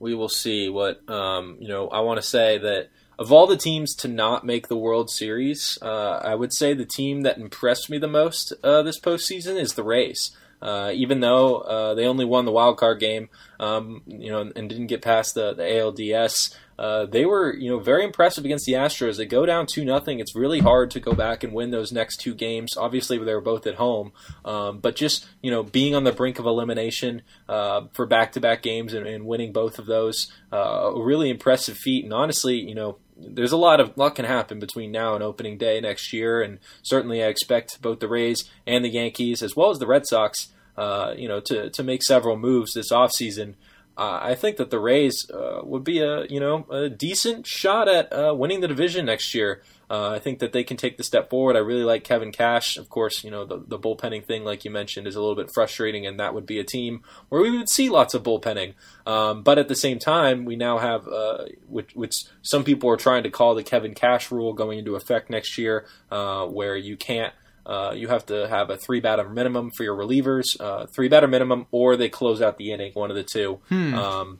[0.00, 1.88] we will see what um, you know.
[1.88, 5.78] I want to say that of all the teams to not make the World Series,
[5.80, 9.74] uh, I would say the team that impressed me the most uh, this postseason is
[9.74, 10.36] the Rays.
[10.62, 13.28] Uh, even though uh, they only won the wild card game,
[13.60, 17.78] um, you know, and didn't get past the, the ALDS, uh, they were you know
[17.78, 19.16] very impressive against the Astros.
[19.16, 20.18] They go down two nothing.
[20.18, 22.76] It's really hard to go back and win those next two games.
[22.76, 24.12] Obviously, they were both at home,
[24.44, 28.40] um, but just you know being on the brink of elimination uh, for back to
[28.40, 32.04] back games and, and winning both of those, uh, a really impressive feat.
[32.04, 32.98] And honestly, you know.
[33.16, 36.58] There's a lot of lot can happen between now and opening day next year, and
[36.82, 40.48] certainly I expect both the Rays and the Yankees, as well as the Red Sox,
[40.76, 43.54] uh, you know, to, to make several moves this offseason.
[43.96, 47.88] Uh, I think that the Rays uh, would be a you know a decent shot
[47.88, 49.62] at uh, winning the division next year.
[49.90, 51.56] Uh, I think that they can take the step forward.
[51.56, 52.76] I really like Kevin Cash.
[52.76, 55.50] Of course, you know the the bullpenning thing, like you mentioned, is a little bit
[55.52, 58.74] frustrating, and that would be a team where we would see lots of bullpenning.
[59.06, 62.96] Um, but at the same time, we now have uh, which, which some people are
[62.96, 66.96] trying to call the Kevin Cash rule going into effect next year, uh, where you
[66.96, 67.34] can't.
[67.66, 71.26] Uh, you have to have a three batter minimum for your relievers, uh, three batter
[71.26, 73.58] minimum, or they close out the inning, one of the two.
[73.94, 74.38] Um,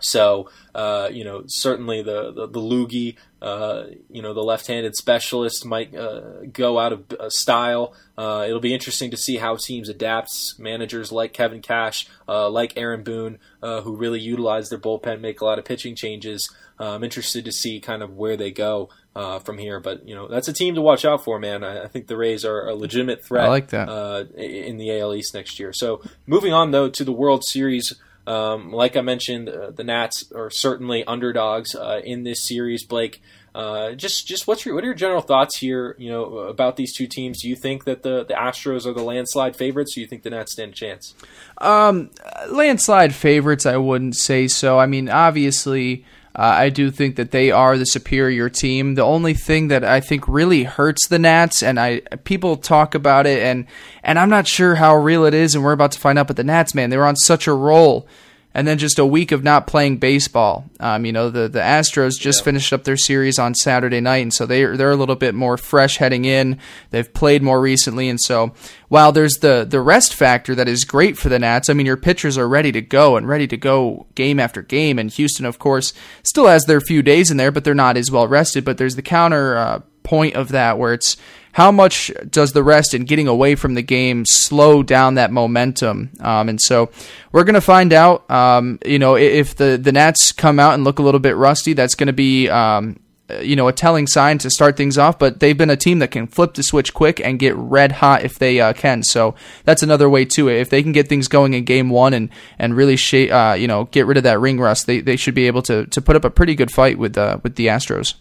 [0.00, 5.64] So, uh, you know, certainly the, the, the loogie, uh, you know, the left-handed specialist
[5.64, 7.94] might uh, go out of uh, style.
[8.16, 10.58] Uh, it'll be interesting to see how teams adapt.
[10.58, 15.44] Managers like Kevin Cash, uh, like Aaron Boone, who really utilize their bullpen, make a
[15.44, 16.52] lot of pitching changes.
[16.78, 19.80] I'm interested to see kind of where they go from here.
[19.80, 21.64] But, you know, that's a team to watch out for, man.
[21.64, 23.88] I, I think the Rays are a legitimate threat I like that.
[24.36, 25.72] in the AL East next year.
[25.72, 27.94] So, moving on, though, to the World Series.
[28.26, 32.84] Um, like I mentioned, uh, the Nats are certainly underdogs uh, in this series.
[32.84, 33.22] Blake,
[33.54, 35.96] uh, just just what's your what are your general thoughts here?
[35.98, 37.42] You know about these two teams.
[37.42, 39.92] Do you think that the the Astros are the landslide favorites?
[39.92, 41.14] Or do you think the Nats stand a chance?
[41.58, 42.10] Um,
[42.48, 44.78] landslide favorites, I wouldn't say so.
[44.78, 46.04] I mean, obviously.
[46.34, 48.94] Uh, I do think that they are the superior team.
[48.94, 53.26] The only thing that I think really hurts the Nats, and I people talk about
[53.26, 53.66] it, and
[54.04, 56.28] and I'm not sure how real it is, and we're about to find out.
[56.28, 58.06] But the Nats, man, they were on such a roll
[58.52, 60.64] and then just a week of not playing baseball.
[60.80, 62.44] Um, you know, the the Astros just yeah.
[62.44, 65.56] finished up their series on Saturday night, and so they they're a little bit more
[65.56, 66.58] fresh heading in.
[66.90, 68.52] They've played more recently, and so
[68.88, 71.96] while there's the the rest factor that is great for the Nats, I mean your
[71.96, 74.98] pitchers are ready to go and ready to go game after game.
[74.98, 75.92] And Houston, of course,
[76.22, 78.64] still has their few days in there, but they're not as well rested.
[78.64, 81.16] But there's the counter uh, point of that where it's
[81.52, 86.10] how much does the rest and getting away from the game slow down that momentum?
[86.20, 86.90] Um, and so
[87.32, 88.30] we're going to find out.
[88.30, 91.72] Um, you know, if the the Nats come out and look a little bit rusty,
[91.72, 92.48] that's going to be.
[92.48, 93.00] Um,
[93.42, 96.10] you know, a telling sign to start things off, but they've been a team that
[96.10, 99.04] can flip the switch quick and get red hot if they uh, can.
[99.04, 100.60] So that's another way to it.
[100.60, 102.28] If they can get things going in game one and
[102.58, 105.36] and really, sh- uh, you know, get rid of that ring rust, they, they should
[105.36, 108.14] be able to to put up a pretty good fight with uh, with the Astros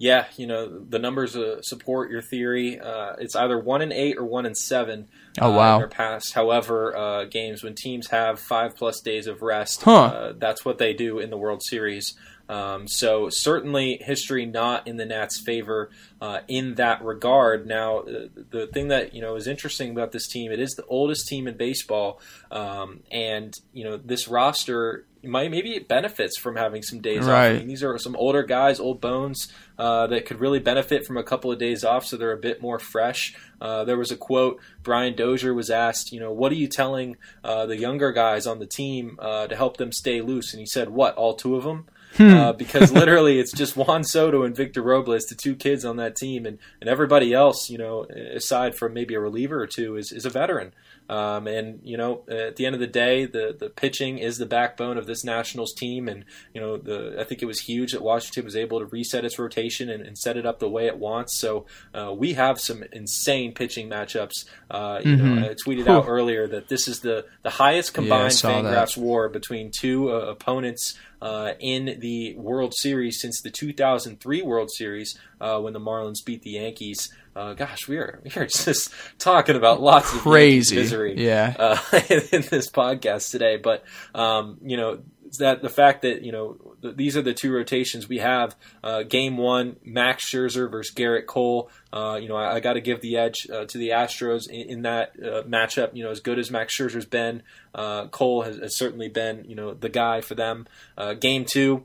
[0.00, 2.80] yeah, you know the numbers uh, support your theory.
[2.80, 5.08] Uh, it's either one and eight or one and seven.
[5.38, 5.72] Oh wow!
[5.72, 9.82] Uh, in their past, however, uh, games when teams have five plus days of rest,
[9.82, 10.04] huh.
[10.04, 12.14] Uh, that's what they do in the World Series.
[12.48, 15.90] Um, so certainly history not in the Nats' favor
[16.20, 17.66] uh, in that regard.
[17.66, 21.28] Now, the thing that you know is interesting about this team, it is the oldest
[21.28, 26.82] team in baseball, um, and you know this roster might maybe it benefits from having
[26.82, 27.50] some days right.
[27.50, 27.56] off.
[27.56, 31.16] I mean, these are some older guys, old bones uh, that could really benefit from
[31.16, 33.34] a couple of days off, so they're a bit more fresh.
[33.60, 34.60] Uh, there was a quote.
[34.82, 38.58] Brian Dozier was asked, you know, what are you telling uh, the younger guys on
[38.58, 40.52] the team uh, to help them stay loose?
[40.52, 41.14] And he said, what?
[41.16, 41.86] All two of them.
[42.16, 42.34] Hmm.
[42.34, 46.16] Uh, because literally it's just Juan Soto and Victor Robles, the two kids on that
[46.16, 50.12] team, and, and everybody else, you know, aside from maybe a reliever or two, is,
[50.12, 50.72] is a veteran.
[51.10, 54.46] Um, and you know, at the end of the day, the the pitching is the
[54.46, 56.08] backbone of this Nationals team.
[56.08, 59.24] And you know, the I think it was huge that Washington was able to reset
[59.24, 61.36] its rotation and, and set it up the way it wants.
[61.36, 64.44] So uh, we have some insane pitching matchups.
[64.70, 65.40] Uh, you mm-hmm.
[65.40, 65.94] know, I tweeted Whew.
[65.94, 70.26] out earlier that this is the the highest combined yeah, Fangraphs WAR between two uh,
[70.26, 76.24] opponents uh, in the World Series since the 2003 World Series uh, when the Marlins
[76.24, 77.12] beat the Yankees.
[77.34, 81.78] Uh, gosh, we are we are just talking about lots of crazy misery, yeah, uh,
[82.10, 83.56] in this podcast today.
[83.56, 85.00] But um, you know
[85.38, 88.56] that the fact that you know these are the two rotations we have.
[88.82, 91.70] Uh, game one, Max Scherzer versus Gerrit Cole.
[91.92, 94.70] Uh, you know, I, I got to give the edge uh, to the Astros in,
[94.70, 95.94] in that uh, matchup.
[95.94, 97.42] You know, as good as Max Scherzer's been,
[97.74, 100.66] uh, Cole has, has, certainly been you know the guy for them.
[100.96, 101.84] Uh, game two,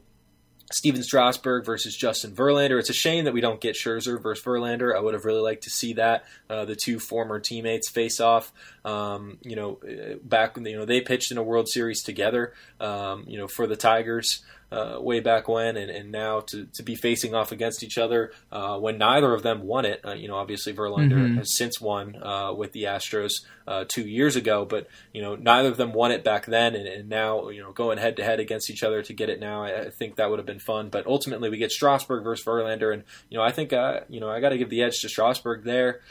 [0.71, 2.79] Stephen Strasburg versus Justin Verlander.
[2.79, 4.95] It's a shame that we don't get Scherzer versus Verlander.
[4.95, 6.25] I would have really liked to see that.
[6.49, 8.51] Uh, the two former teammates face off.
[8.83, 12.53] Um, you know, uh, back you know they pitched in a World Series together.
[12.79, 14.43] Um, you know, for the Tigers
[14.75, 18.31] uh, way back when, and, and now to, to be facing off against each other
[18.51, 20.01] uh, when neither of them won it.
[20.05, 21.37] Uh, you know, obviously Verlander mm-hmm.
[21.37, 25.69] has since won uh, with the Astros uh, two years ago, but you know neither
[25.69, 28.39] of them won it back then, and, and now you know going head to head
[28.39, 29.63] against each other to get it now.
[29.63, 32.93] I, I, think that would have been fun, but ultimately we get Strasburg versus Verlander,
[32.93, 35.09] and you know I think uh, you know I got to give the edge to
[35.09, 36.01] Strasburg there.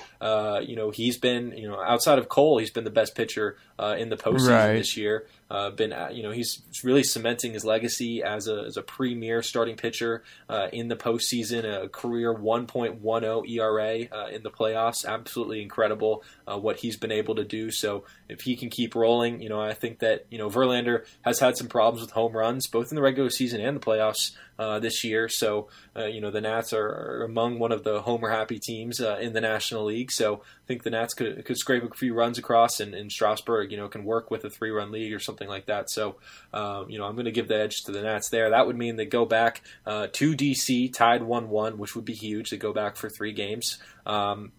[0.63, 4.09] you know he's been you know outside of Cole, he's been the best pitcher in
[4.09, 4.73] the postseason right.
[4.75, 5.27] this year.
[5.51, 9.43] Uh, been uh, you know he's really cementing his legacy as a as a premier
[9.43, 15.05] starting pitcher uh, in the postseason, a career 1.10 ERA uh, in the playoffs.
[15.05, 17.71] Absolutely incredible uh, what he's been able to do.
[17.71, 21.39] So if he can keep rolling, you know I think that you know Verlander has
[21.39, 24.79] had some problems with home runs both in the regular season and the playoffs uh,
[24.79, 25.29] this year.
[25.29, 29.33] So you know the Nats are, are, among one of the homer happy teams in
[29.33, 30.11] the National League.
[30.11, 33.71] So I think the Nats could could scrape a few runs across, and, and Strasburg
[33.71, 35.91] you know can work with a three run league or something something like that.
[35.91, 36.17] So,
[36.53, 38.51] um, you know, I'm going to give the edge to the Nats there.
[38.51, 42.15] That would mean they go back uh, to DC, tied 1 1, which would be
[42.15, 42.51] huge.
[42.51, 43.79] They go back for three games.
[44.07, 44.53] Um,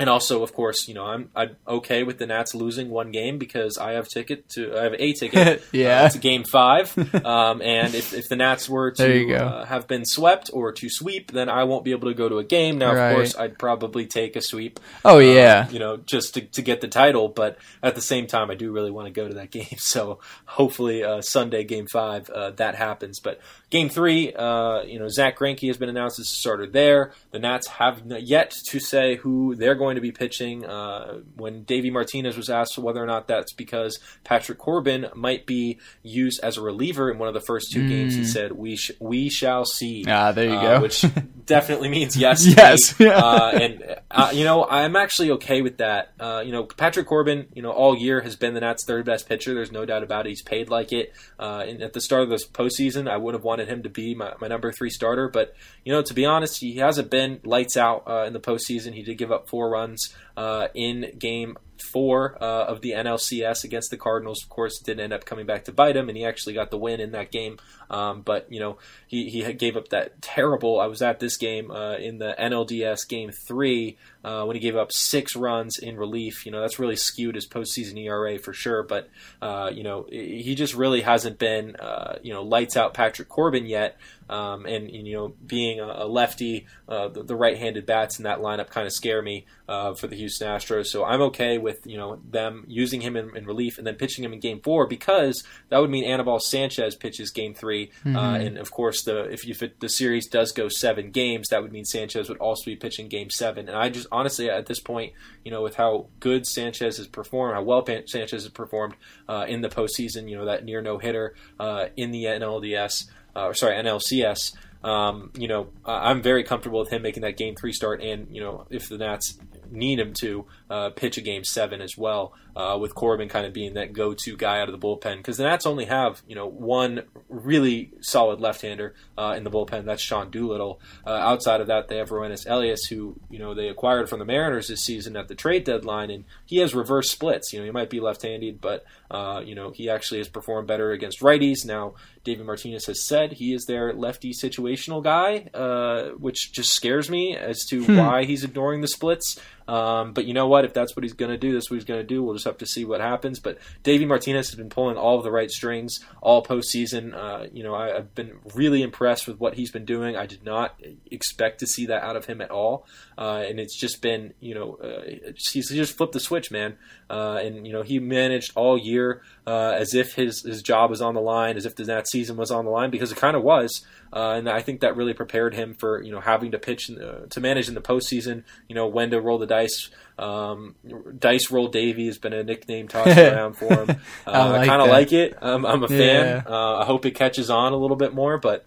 [0.00, 3.36] and also, of course, you know, I'm I'm okay with the Nats losing one game
[3.38, 6.04] because I have ticket to I have a ticket yeah.
[6.04, 10.06] uh, to Game Five, um, and if, if the Nats were to uh, have been
[10.06, 12.78] swept or to sweep, then I won't be able to go to a game.
[12.78, 13.10] Now, Right.
[13.10, 14.80] of course, I'd probably take a sweep.
[15.04, 15.68] Oh uh, yeah.
[15.68, 18.72] you know, just to, to get the title, but at the same time, I do
[18.72, 19.76] really want to go to that game.
[19.76, 23.20] So hopefully, uh, Sunday Game Five uh, that happens.
[23.20, 23.38] But
[23.68, 27.12] Game Three, uh, you know, Zack Greinke has been announced as a starter there.
[27.32, 30.64] The Nats have yet to say who they're going to be pitching.
[30.64, 35.78] Uh, when Davey Martinez was asked whether or not that's because Patrick Corbin might be
[36.02, 38.92] used as a reliever in one of the first two games, he said, "We sh-
[39.00, 40.82] we shall see." Ah, there you Uh, go.
[40.82, 41.04] which
[41.46, 42.46] definitely means yes.
[42.56, 43.06] Yes, me.
[43.06, 43.18] yeah.
[43.18, 46.12] Uh, and uh, you know, I'm actually okay with that.
[46.18, 49.28] Uh, you know, Patrick Corbin, you know, all year has been the Nats' third best
[49.28, 49.54] pitcher.
[49.54, 50.30] There's no doubt about it.
[50.30, 51.12] He's paid like it.
[51.38, 54.14] Uh, and at the start of this postseason, I would have wanted him to be
[54.14, 55.28] my, my number three starter.
[55.28, 58.92] But you know, to be honest, he hasn't been lights out uh, in the postseason.
[58.94, 63.62] He did give up four runs runs uh, in game four uh, of the NLCS
[63.62, 64.42] against the Cardinals.
[64.42, 66.78] Of course, did end up coming back to bite him, and he actually got the
[66.78, 67.58] win in that game.
[67.90, 70.80] Um, but you know, he he gave up that terrible.
[70.80, 74.76] I was at this game uh, in the NLDS game three uh, when he gave
[74.76, 76.46] up six runs in relief.
[76.46, 78.82] You know, that's really skewed his postseason ERA for sure.
[78.84, 79.08] But
[79.42, 83.66] uh, you know, he just really hasn't been uh, you know lights out Patrick Corbin
[83.66, 83.98] yet.
[84.28, 88.22] Um, and, and, you know, being a, a lefty, uh, the, the right-handed bats in
[88.22, 90.86] that lineup kind of scare me for the Houston Astros.
[90.86, 94.24] So I'm okay with you know them using him in, in relief and then pitching
[94.24, 98.58] him in Game Four because that would mean Anibal Sanchez pitches Game 3 uh, and
[98.58, 101.84] of course the if, if it, the series does go seven games, that would mean
[101.84, 103.68] Sanchez would also be pitching Game Seven.
[103.68, 105.12] And I just honestly at this point,
[105.44, 108.94] you know, with how good Sanchez has performed, how well Pan- Sanchez has performed
[109.28, 113.46] uh, in the postseason, you know, that near no hitter uh, in the NLDS uh,
[113.46, 114.54] or sorry NLCS.
[114.82, 118.40] Um, you know, I'm very comfortable with him making that game three start, and you
[118.40, 119.38] know, if the Nats
[119.70, 123.52] need him to uh, pitch a game seven as well, uh, with Corbin kind of
[123.52, 126.46] being that go-to guy out of the bullpen, because the Nats only have you know
[126.46, 129.84] one really solid left-hander uh, in the bullpen.
[129.84, 130.80] That's Sean Doolittle.
[131.06, 134.24] Uh, outside of that, they have Roenis Elias, who you know they acquired from the
[134.24, 137.52] Mariners this season at the trade deadline, and he has reverse splits.
[137.52, 140.92] You know, he might be left-handed, but uh, you know he actually has performed better
[140.92, 141.64] against righties.
[141.64, 141.94] Now,
[142.24, 147.36] David Martinez has said he is their lefty situational guy, uh, which just scares me
[147.36, 149.38] as to why he's ignoring the splits.
[149.70, 150.64] Um, but you know what?
[150.64, 152.24] If that's what he's going to do, that's what he's going to do.
[152.24, 153.38] We'll just have to see what happens.
[153.38, 157.14] But Davey Martinez has been pulling all of the right strings all postseason.
[157.14, 160.16] Uh, you know, I, I've been really impressed with what he's been doing.
[160.16, 162.84] I did not expect to see that out of him at all.
[163.16, 166.76] Uh, and it's just been, you know, uh, he's he just flipped the switch, man.
[167.08, 171.00] Uh, and you know, he managed all year uh, as if his his job was
[171.00, 173.36] on the line, as if the Nats season was on the line, because it kind
[173.36, 173.84] of was.
[174.12, 176.96] Uh, and I think that really prepared him for you know having to pitch in
[177.28, 178.44] to manage in the postseason.
[178.68, 179.90] You know when to roll the dice.
[180.18, 180.74] Um,
[181.18, 184.00] dice roll Davey has been a nickname tossed around for him.
[184.26, 185.36] Uh, I I, kind of like it.
[185.40, 185.98] I'm, I'm a fan.
[185.98, 186.42] Yeah.
[186.46, 188.66] Uh, I hope it catches on a little bit more, but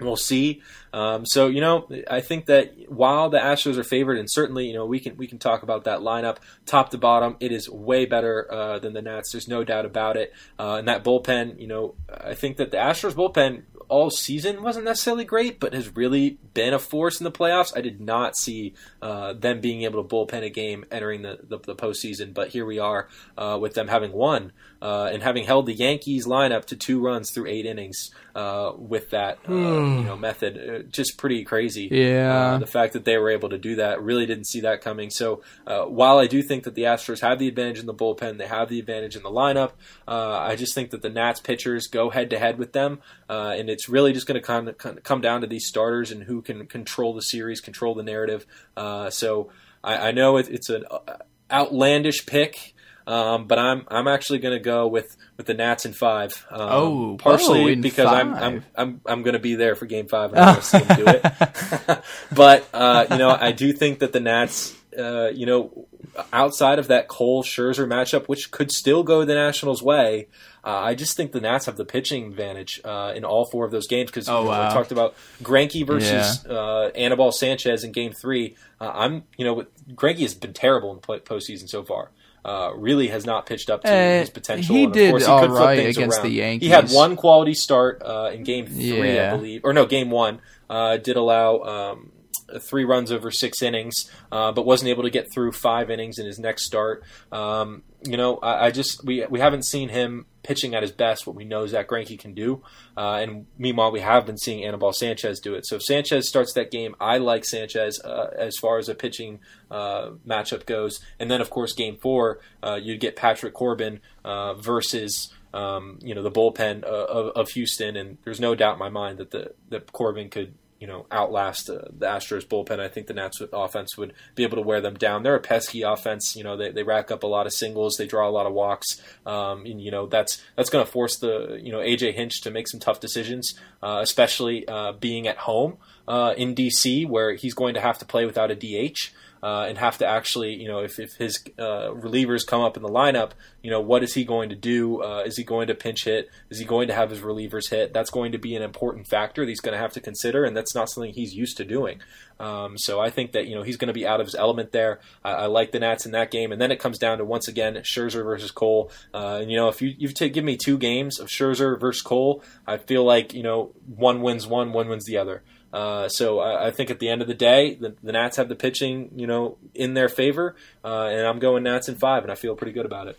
[0.00, 0.62] we'll see.
[0.92, 4.74] Um, so you know, I think that while the Astros are favored, and certainly you
[4.74, 8.06] know we can we can talk about that lineup top to bottom, it is way
[8.06, 9.32] better uh, than the Nats.
[9.32, 10.32] There's no doubt about it.
[10.58, 14.84] Uh, and that bullpen, you know, I think that the Astros bullpen all season wasn't
[14.84, 17.76] necessarily great, but has really been a force in the playoffs.
[17.76, 21.58] I did not see uh, them being able to bullpen a game entering the, the,
[21.58, 25.66] the postseason, but here we are uh, with them having won uh, and having held
[25.66, 30.16] the Yankees lineup to two runs through eight innings uh, with that uh, you know
[30.16, 30.58] method.
[30.58, 31.88] Uh, just pretty crazy.
[31.90, 32.54] Yeah.
[32.54, 35.10] Uh, the fact that they were able to do that really didn't see that coming.
[35.10, 38.38] So uh, while I do think that the Astros have the advantage in the bullpen,
[38.38, 39.72] they have the advantage in the lineup.
[40.06, 43.54] Uh, I just think that the Nats pitchers go head to head with them, uh,
[43.56, 44.72] and it's really just going to come
[45.02, 48.46] come down to these starters and who can control the series, control the narrative.
[48.76, 49.50] Uh, so
[49.82, 51.16] I, I know it, it's an uh,
[51.50, 52.74] outlandish pick.
[53.06, 56.46] Um, but I'm I'm actually going to go with, with the Nats in five.
[56.50, 58.34] Um, Oh, partially whoa, in because I'm.
[58.34, 60.78] I'm I'm, I'm going to be there for Game Five and I'm going to see
[60.78, 62.02] them do it.
[62.32, 65.86] but uh, you know, I do think that the Nats, uh, you know,
[66.32, 70.28] outside of that Cole Scherzer matchup, which could still go the Nationals' way,
[70.64, 73.70] uh, I just think the Nats have the pitching advantage uh, in all four of
[73.70, 74.74] those games because Oh, I wow.
[74.74, 78.56] talked about Greinke versus uh, Anibal Sanchez in Game Three.
[78.80, 82.10] Uh, I'm you know Greinke has been terrible in the postseason so far.
[82.44, 84.74] Uh, really has not pitched up to Eh, his potential.
[84.74, 86.60] he and did course, he all right against the around.
[86.62, 89.34] He had one quality start uh, in Game Three, Yeah.
[89.34, 90.40] I believe, or no, Game One.
[90.70, 92.12] Uh, did allow um,
[92.60, 96.24] three runs over six innings, uh, but wasn't able to get through five innings in
[96.26, 97.02] his next start.
[97.30, 101.26] Um, you know, I, I just we we haven't seen him pitching at his best,
[101.26, 102.62] what we know Zack Greinke can do.
[102.96, 105.66] Uh, and meanwhile, we have been seeing Anibal Sanchez do it.
[105.66, 109.40] So if Sanchez starts that game, I like Sanchez uh, as far as a pitching
[109.70, 111.00] uh, matchup goes.
[111.18, 115.32] And then, of course, game four, uh, you'd get Patrick Corbin uh, versus.
[115.52, 118.88] Um, you know the bullpen uh, of, of Houston, and there's no doubt in my
[118.88, 122.80] mind that the that Corbin could you know outlast uh, the Astros bullpen.
[122.80, 125.22] I think the Nats offense would be able to wear them down.
[125.22, 126.34] They're a pesky offense.
[126.34, 127.96] You know they, they rack up a lot of singles.
[127.96, 129.00] They draw a lot of walks.
[129.26, 132.50] Um, and you know that's that's going to force the you know AJ Hinch to
[132.50, 135.76] make some tough decisions, uh, especially uh, being at home
[136.08, 139.10] uh, in DC where he's going to have to play without a DH
[139.42, 142.82] uh, and have to actually, you know, if, if his uh, relievers come up in
[142.82, 143.32] the lineup,
[143.62, 145.02] you know, what is he going to do?
[145.02, 146.28] Uh, is he going to pinch hit?
[146.50, 147.92] Is he going to have his relievers hit?
[147.92, 150.56] That's going to be an important factor that he's going to have to consider, and
[150.56, 152.00] that's not something he's used to doing.
[152.40, 154.72] Um, so I think that you know he's going to be out of his element
[154.72, 155.00] there.
[155.22, 157.48] I, I, like the Nats in that game, and then it comes down to once
[157.48, 158.90] again Scherzer versus Cole.
[159.12, 162.00] Uh, and you know if you you take give me two games of Scherzer versus
[162.00, 165.42] Cole, I feel like you know one wins one, one wins the other.
[165.72, 168.48] Uh, so I, I, think at the end of the day, the, the, Nats have
[168.48, 172.32] the pitching, you know, in their favor, uh, and I'm going Nats in five, and
[172.32, 173.16] I feel pretty good about it.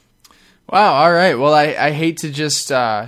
[0.70, 0.96] Wow.
[0.96, 1.36] All right.
[1.36, 3.08] Well, I, I hate to just, uh,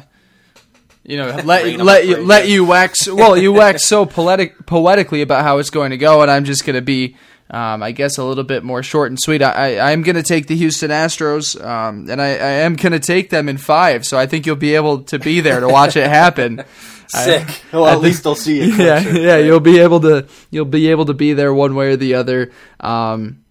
[1.03, 3.07] you know, let let you let you wax.
[3.07, 6.65] Well, you wax so poetic poetically about how it's going to go, and I'm just
[6.65, 7.17] going to be.
[7.53, 9.43] Um, I guess a little bit more short and sweet.
[9.43, 12.93] I, I, am going to take the Houston Astros, um, and I, I am going
[12.93, 14.07] to take them in five.
[14.07, 16.63] So I think you'll be able to be there to watch it happen.
[17.07, 17.47] Sick.
[17.71, 18.73] I, well, at least they'll see it.
[18.79, 19.37] Yeah, yeah.
[19.37, 22.51] You'll be able to you'll be able to be there one way or the other.
[22.79, 23.43] Um,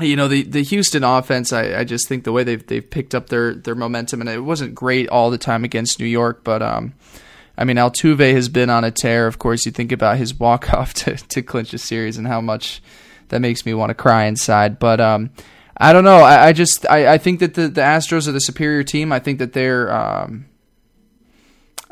[0.00, 1.52] you know the the Houston offense.
[1.52, 4.38] I, I just think the way they've they've picked up their their momentum, and it
[4.38, 6.94] wasn't great all the time against New York, but um,
[7.58, 9.26] I mean Altuve has been on a tear.
[9.26, 12.40] Of course, you think about his walk off to to clinch a series and how
[12.40, 12.80] much
[13.28, 14.78] that makes me want to cry inside.
[14.78, 15.30] But um,
[15.76, 16.18] I don't know.
[16.18, 19.12] I, I just I, I think that the the Astros are the superior team.
[19.12, 20.46] I think that they're um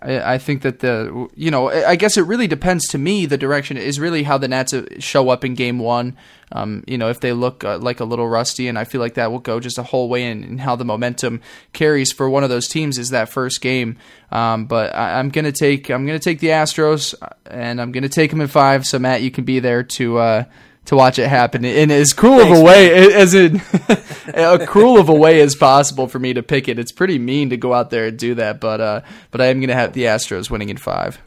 [0.04, 3.26] I, think that the you know I guess it really depends to me.
[3.26, 6.16] The direction is really how the Nats uh, show up in Game One.
[6.52, 9.14] Um, you know if they look uh, like a little rusty, and I feel like
[9.14, 11.40] that will go just a whole way in, in how the momentum
[11.72, 13.96] carries for one of those teams is that first game.
[14.30, 18.08] Um, but I, am gonna take I'm gonna take the Astros, uh, and I'm gonna
[18.08, 18.86] take them in five.
[18.86, 20.18] So Matt, you can be there to.
[20.18, 20.44] Uh,
[20.86, 23.12] to watch it happen in as cruel Thanks, of a way man.
[23.12, 23.62] as in
[24.34, 26.78] a cruel of a way as possible for me to pick it.
[26.78, 29.60] It's pretty mean to go out there and do that, but uh, but I am
[29.60, 31.18] going to have the Astros winning in five.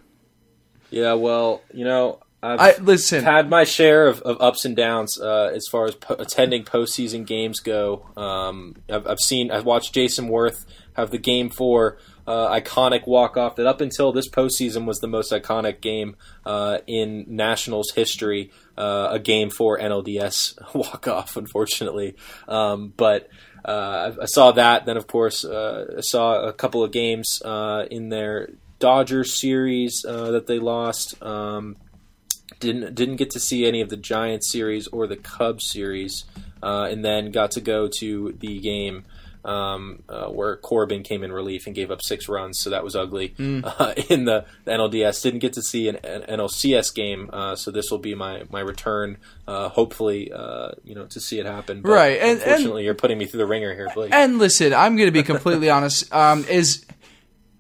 [0.89, 3.23] Yeah, well, you know, I've I, listen.
[3.23, 7.25] had my share of, of ups and downs uh, as far as po- attending postseason
[7.25, 8.05] games go.
[8.15, 11.97] Um, I've, I've, seen, I've watched Jayson Werth have the game four
[12.27, 16.79] uh, iconic walk off that up until this postseason was the most iconic game uh,
[16.85, 18.51] in Nationals history.
[18.77, 22.15] Uh, a game for NLDS walk off, unfortunately.
[22.47, 23.29] Um, but
[23.65, 24.85] uh, I, saw that.
[24.85, 27.41] Then, of course, uh, I saw a couple of games
[27.89, 31.21] in their Dodgers series that they lost.
[31.23, 31.75] Um,
[32.59, 36.25] didn't didn't get to see any of the Giants series or the Cubs series,
[36.63, 39.05] uh, and then got to go to the game
[39.47, 42.95] um, uh, where Corbin came in relief and gave up six runs, so that was
[42.95, 43.63] ugly mm.
[43.79, 45.23] uh, in the, the, NLDS.
[45.23, 48.59] Didn't get to see an, an NLCS game, uh, so this will be my my
[48.59, 49.17] return.
[49.47, 51.81] Uh, hopefully, uh, you know, to see it happen.
[51.81, 54.13] But right, and unfortunately, and, you're putting me through the ringer here, Blake.
[54.13, 56.13] And listen, I'm going to be completely honest.
[56.13, 56.85] Um, is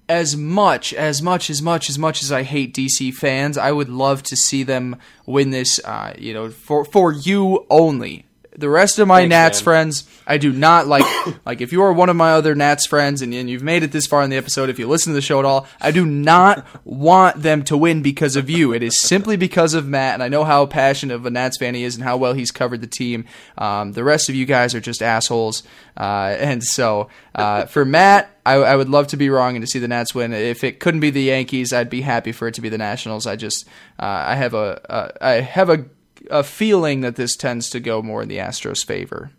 [0.09, 3.89] as much, as much, as much, as much as I hate DC fans, I would
[3.89, 5.79] love to see them win this.
[5.83, 8.26] Uh, you know, for for you only.
[8.57, 9.63] The rest of my Thanks, Nats man.
[9.63, 11.05] friends, I do not like.
[11.45, 13.91] like, if you are one of my other Nats friends and, and, you've made it
[13.91, 16.05] this far in the episode, if you listen to the show at all, I do
[16.05, 18.73] not want them to win because of you.
[18.73, 21.75] It is simply because of Matt, and I know how passionate of a Nats fan
[21.75, 23.25] he is and how well he's covered the team.
[23.59, 25.61] Um, the rest of you guys are just assholes.
[25.95, 29.67] Uh, and so, uh, for Matt, I, I, would love to be wrong and to
[29.67, 30.31] see the Nats win.
[30.33, 33.27] If it couldn't be the Yankees, I'd be happy for it to be the Nationals.
[33.27, 33.67] I just,
[33.99, 35.85] uh, I have a, a, I have a
[36.29, 39.31] a feeling that this tends to go more in the Astros' favor.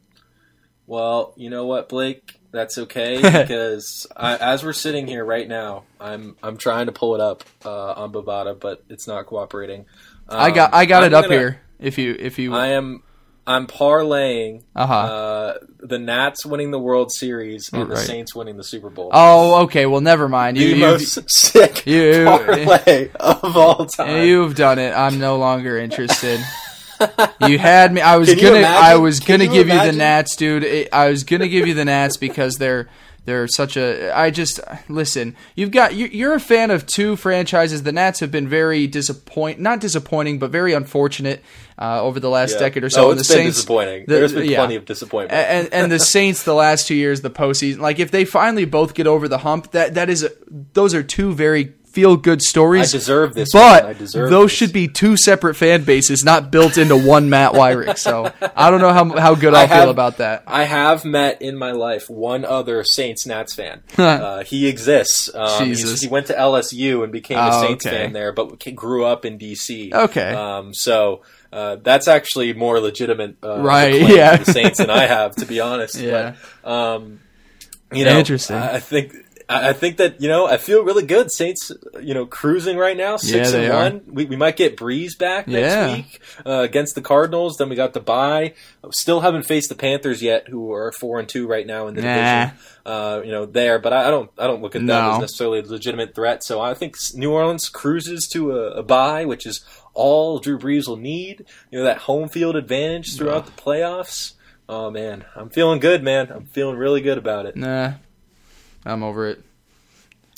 [0.87, 2.41] Well, you know what, Blake?
[2.51, 7.15] That's okay because I, as we're sitting here right now, I'm I'm trying to pull
[7.15, 9.85] it up uh, on Bovada, but it's not cooperating.
[10.29, 11.61] Um, I got I got I'm it up gonna, here.
[11.79, 13.03] If you if you, I am
[13.49, 14.95] I'm parlaying uh-huh.
[14.95, 17.91] uh, the Nats winning the World Series and right.
[17.91, 19.11] the Saints winning the Super Bowl.
[19.13, 19.87] Oh, okay.
[19.87, 20.59] Well, never mind.
[20.59, 24.27] You, the you, most sick you, parlay of all time.
[24.27, 24.93] You've done it.
[24.93, 26.41] I'm no longer interested.
[27.47, 28.01] you had me.
[28.01, 28.67] I was Can gonna.
[28.67, 29.87] I was gonna give imagine?
[29.87, 30.89] you the Nats, dude.
[30.93, 32.89] I was gonna give you the Nats because they're
[33.25, 34.11] They're such a.
[34.17, 35.37] I just listen.
[35.55, 37.83] You've got you're a fan of two franchises.
[37.83, 41.43] The Nats have been very disappoint, not disappointing, but very unfortunate
[41.79, 42.61] uh, over the last Yeah.
[42.61, 43.03] decade or so.
[43.03, 44.05] No, and it's the been Saints, disappointing.
[44.07, 44.57] the- There's been yeah.
[44.59, 45.39] plenty of disappointment.
[45.39, 47.81] and and the Saints the last two years, the postseason.
[47.81, 50.27] Like if they finally both get over the hump, that that is
[50.73, 52.95] those are two very feel good stories.
[52.95, 53.53] I deserve this.
[53.53, 53.85] But.
[53.85, 54.53] I deserve those this.
[54.59, 57.99] should be two separate fan bases, not built into one Matt Wyrick.
[57.99, 60.45] So I don't know how how good I I'll feel about that.
[60.47, 63.83] I have met in my life one other Saints Nats fan.
[63.99, 65.33] uh, he exists.
[65.35, 66.01] Um, Jesus.
[66.01, 67.97] he went to LSU and became a Oh, Saints okay.
[68.05, 69.93] fan there, but grew up in DC.
[69.93, 70.33] Okay.
[70.35, 71.23] Um, so
[71.53, 74.37] uh, that's actually more legitimate, uh, Right, yeah.
[74.37, 75.99] the Saints than I have, to be honest.
[76.01, 76.35] Yeah.
[76.63, 77.21] But, um,
[77.93, 78.57] you know, Interesting.
[78.57, 79.15] I I think.
[79.49, 81.31] I I think that you know I feel really good.
[81.33, 83.75] Saints, you know, cruising right now, six Yeah, and
[84.07, 84.15] one.
[84.15, 85.95] We, we might get Brees back next Yeah.
[85.97, 87.57] week uh, against the Cardinals.
[87.57, 88.55] Then we got the bye.
[88.91, 92.03] Still haven't faced the Panthers yet, who are four and two right now in the
[92.03, 92.15] Nah.
[92.15, 92.59] division.
[92.87, 95.13] Uh, you know, there, but I, I don't I don't look at No.
[95.13, 96.45] as necessarily a legitimate threat.
[96.45, 100.87] So I think New Orleans cruises to a, a bye, which is all Drew Brees
[100.89, 101.45] will need.
[101.71, 104.35] You know, that home field advantage throughout the playoffs.
[104.69, 106.31] Oh man, I'm feeling good, man.
[106.31, 107.57] I'm feeling really good about it.
[107.57, 107.93] Nah,
[108.85, 109.43] I'm over it.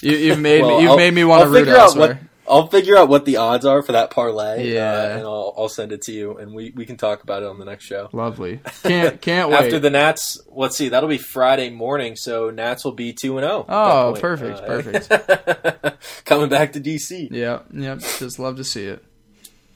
[0.03, 0.83] You, you've made Well, me.
[0.83, 1.81] You've I'll- made me want to root out what
[2.11, 2.21] elsewhere.
[2.49, 4.73] I'll figure out what the odds are for that parlay.
[4.75, 4.91] Yeah.
[4.93, 7.49] uh, and I'll, I'll send it to you, and we, we can talk about it
[7.49, 8.09] on the next show.
[8.13, 8.59] Lovely.
[8.83, 9.57] Can't can't wait.
[9.67, 13.45] After the Nats, let's see, that'll be Friday morning, so Nats will be two and
[13.47, 13.67] zero.
[13.69, 16.25] Oh, perfect, perfect.
[16.25, 18.01] Coming back to DC, yeah, yep.
[18.01, 19.05] Just love to see it.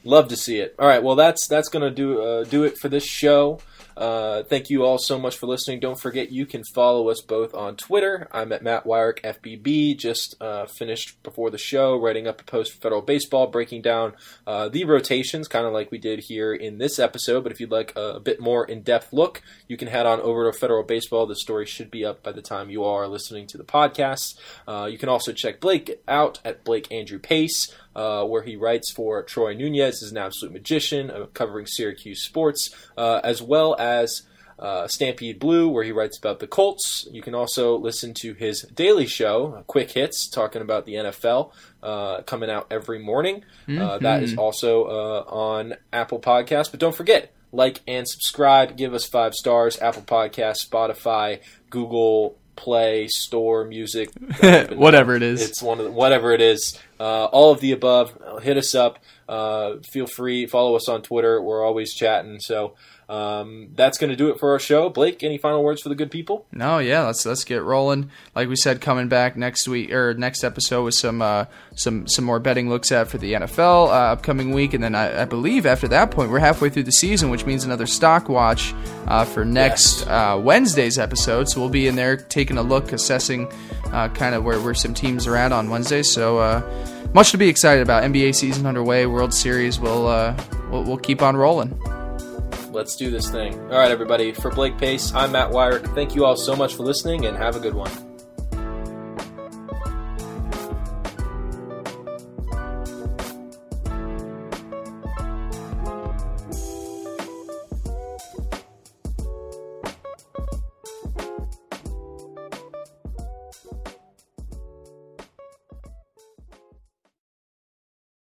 [0.02, 0.74] love to see it.
[0.76, 3.60] All right, well that's that's gonna do uh, do it for this show.
[3.96, 5.80] Uh, thank you all so much for listening.
[5.80, 8.28] Don't forget you can follow us both on Twitter.
[8.32, 9.96] I'm at Matt Wyrick FBB.
[9.96, 14.14] Just uh, finished before the show writing up a post for Federal Baseball, breaking down
[14.46, 17.42] uh, the rotations, kind of like we did here in this episode.
[17.42, 20.20] But if you'd like a, a bit more in depth look, you can head on
[20.20, 21.26] over to Federal Baseball.
[21.26, 24.38] The story should be up by the time you are listening to the podcast.
[24.66, 27.72] Uh, you can also check Blake out at Blake Andrew Pace.
[27.96, 32.74] Uh, where he writes for Troy Nunes, is an absolute magician, uh, covering Syracuse sports,
[32.98, 34.22] uh, as well as
[34.58, 37.06] uh, Stampede Blue, where he writes about the Colts.
[37.10, 42.22] You can also listen to his daily show, Quick Hits, talking about the NFL, uh,
[42.22, 43.44] coming out every morning.
[43.68, 46.70] Uh, that is also uh, on Apple Podcasts.
[46.70, 48.76] But don't forget, like and subscribe.
[48.76, 49.78] Give us five stars.
[49.80, 54.10] Apple Podcasts, Spotify, Google Play, Store, Music,
[54.72, 55.42] Whatever it is.
[55.42, 56.78] It's one of the, whatever it is.
[57.00, 58.16] Uh, all of the above.
[58.42, 58.98] Hit us up.
[59.28, 60.46] Uh, feel free.
[60.46, 61.40] Follow us on Twitter.
[61.42, 62.38] We're always chatting.
[62.40, 62.74] So
[63.08, 64.88] um, that's going to do it for our show.
[64.90, 66.46] Blake, any final words for the good people?
[66.52, 68.10] No, yeah, let's let's get rolling.
[68.34, 72.24] Like we said, coming back next week or next episode with some uh, some some
[72.24, 75.66] more betting looks at for the NFL uh, upcoming week, and then I, I believe
[75.66, 78.74] after that point we're halfway through the season, which means another stock watch
[79.06, 80.06] uh, for next Yes.
[80.06, 81.48] uh, Wednesday's episode.
[81.48, 83.50] So we'll be in there taking a look, assessing
[83.92, 86.02] uh, kind of where where some teams are at on Wednesday.
[86.02, 86.60] So uh,
[87.14, 88.02] much to be excited about.
[88.02, 89.80] NBA season underway, World Series.
[89.80, 90.36] We'll uh,
[90.70, 91.80] we'll, we'll keep on rolling.
[92.70, 93.58] Let's do this thing.
[93.70, 94.32] All right, everybody.
[94.32, 95.94] For Blake Pace, I'm Matt Wyrick.
[95.94, 97.90] Thank you all so much for listening and have a good one.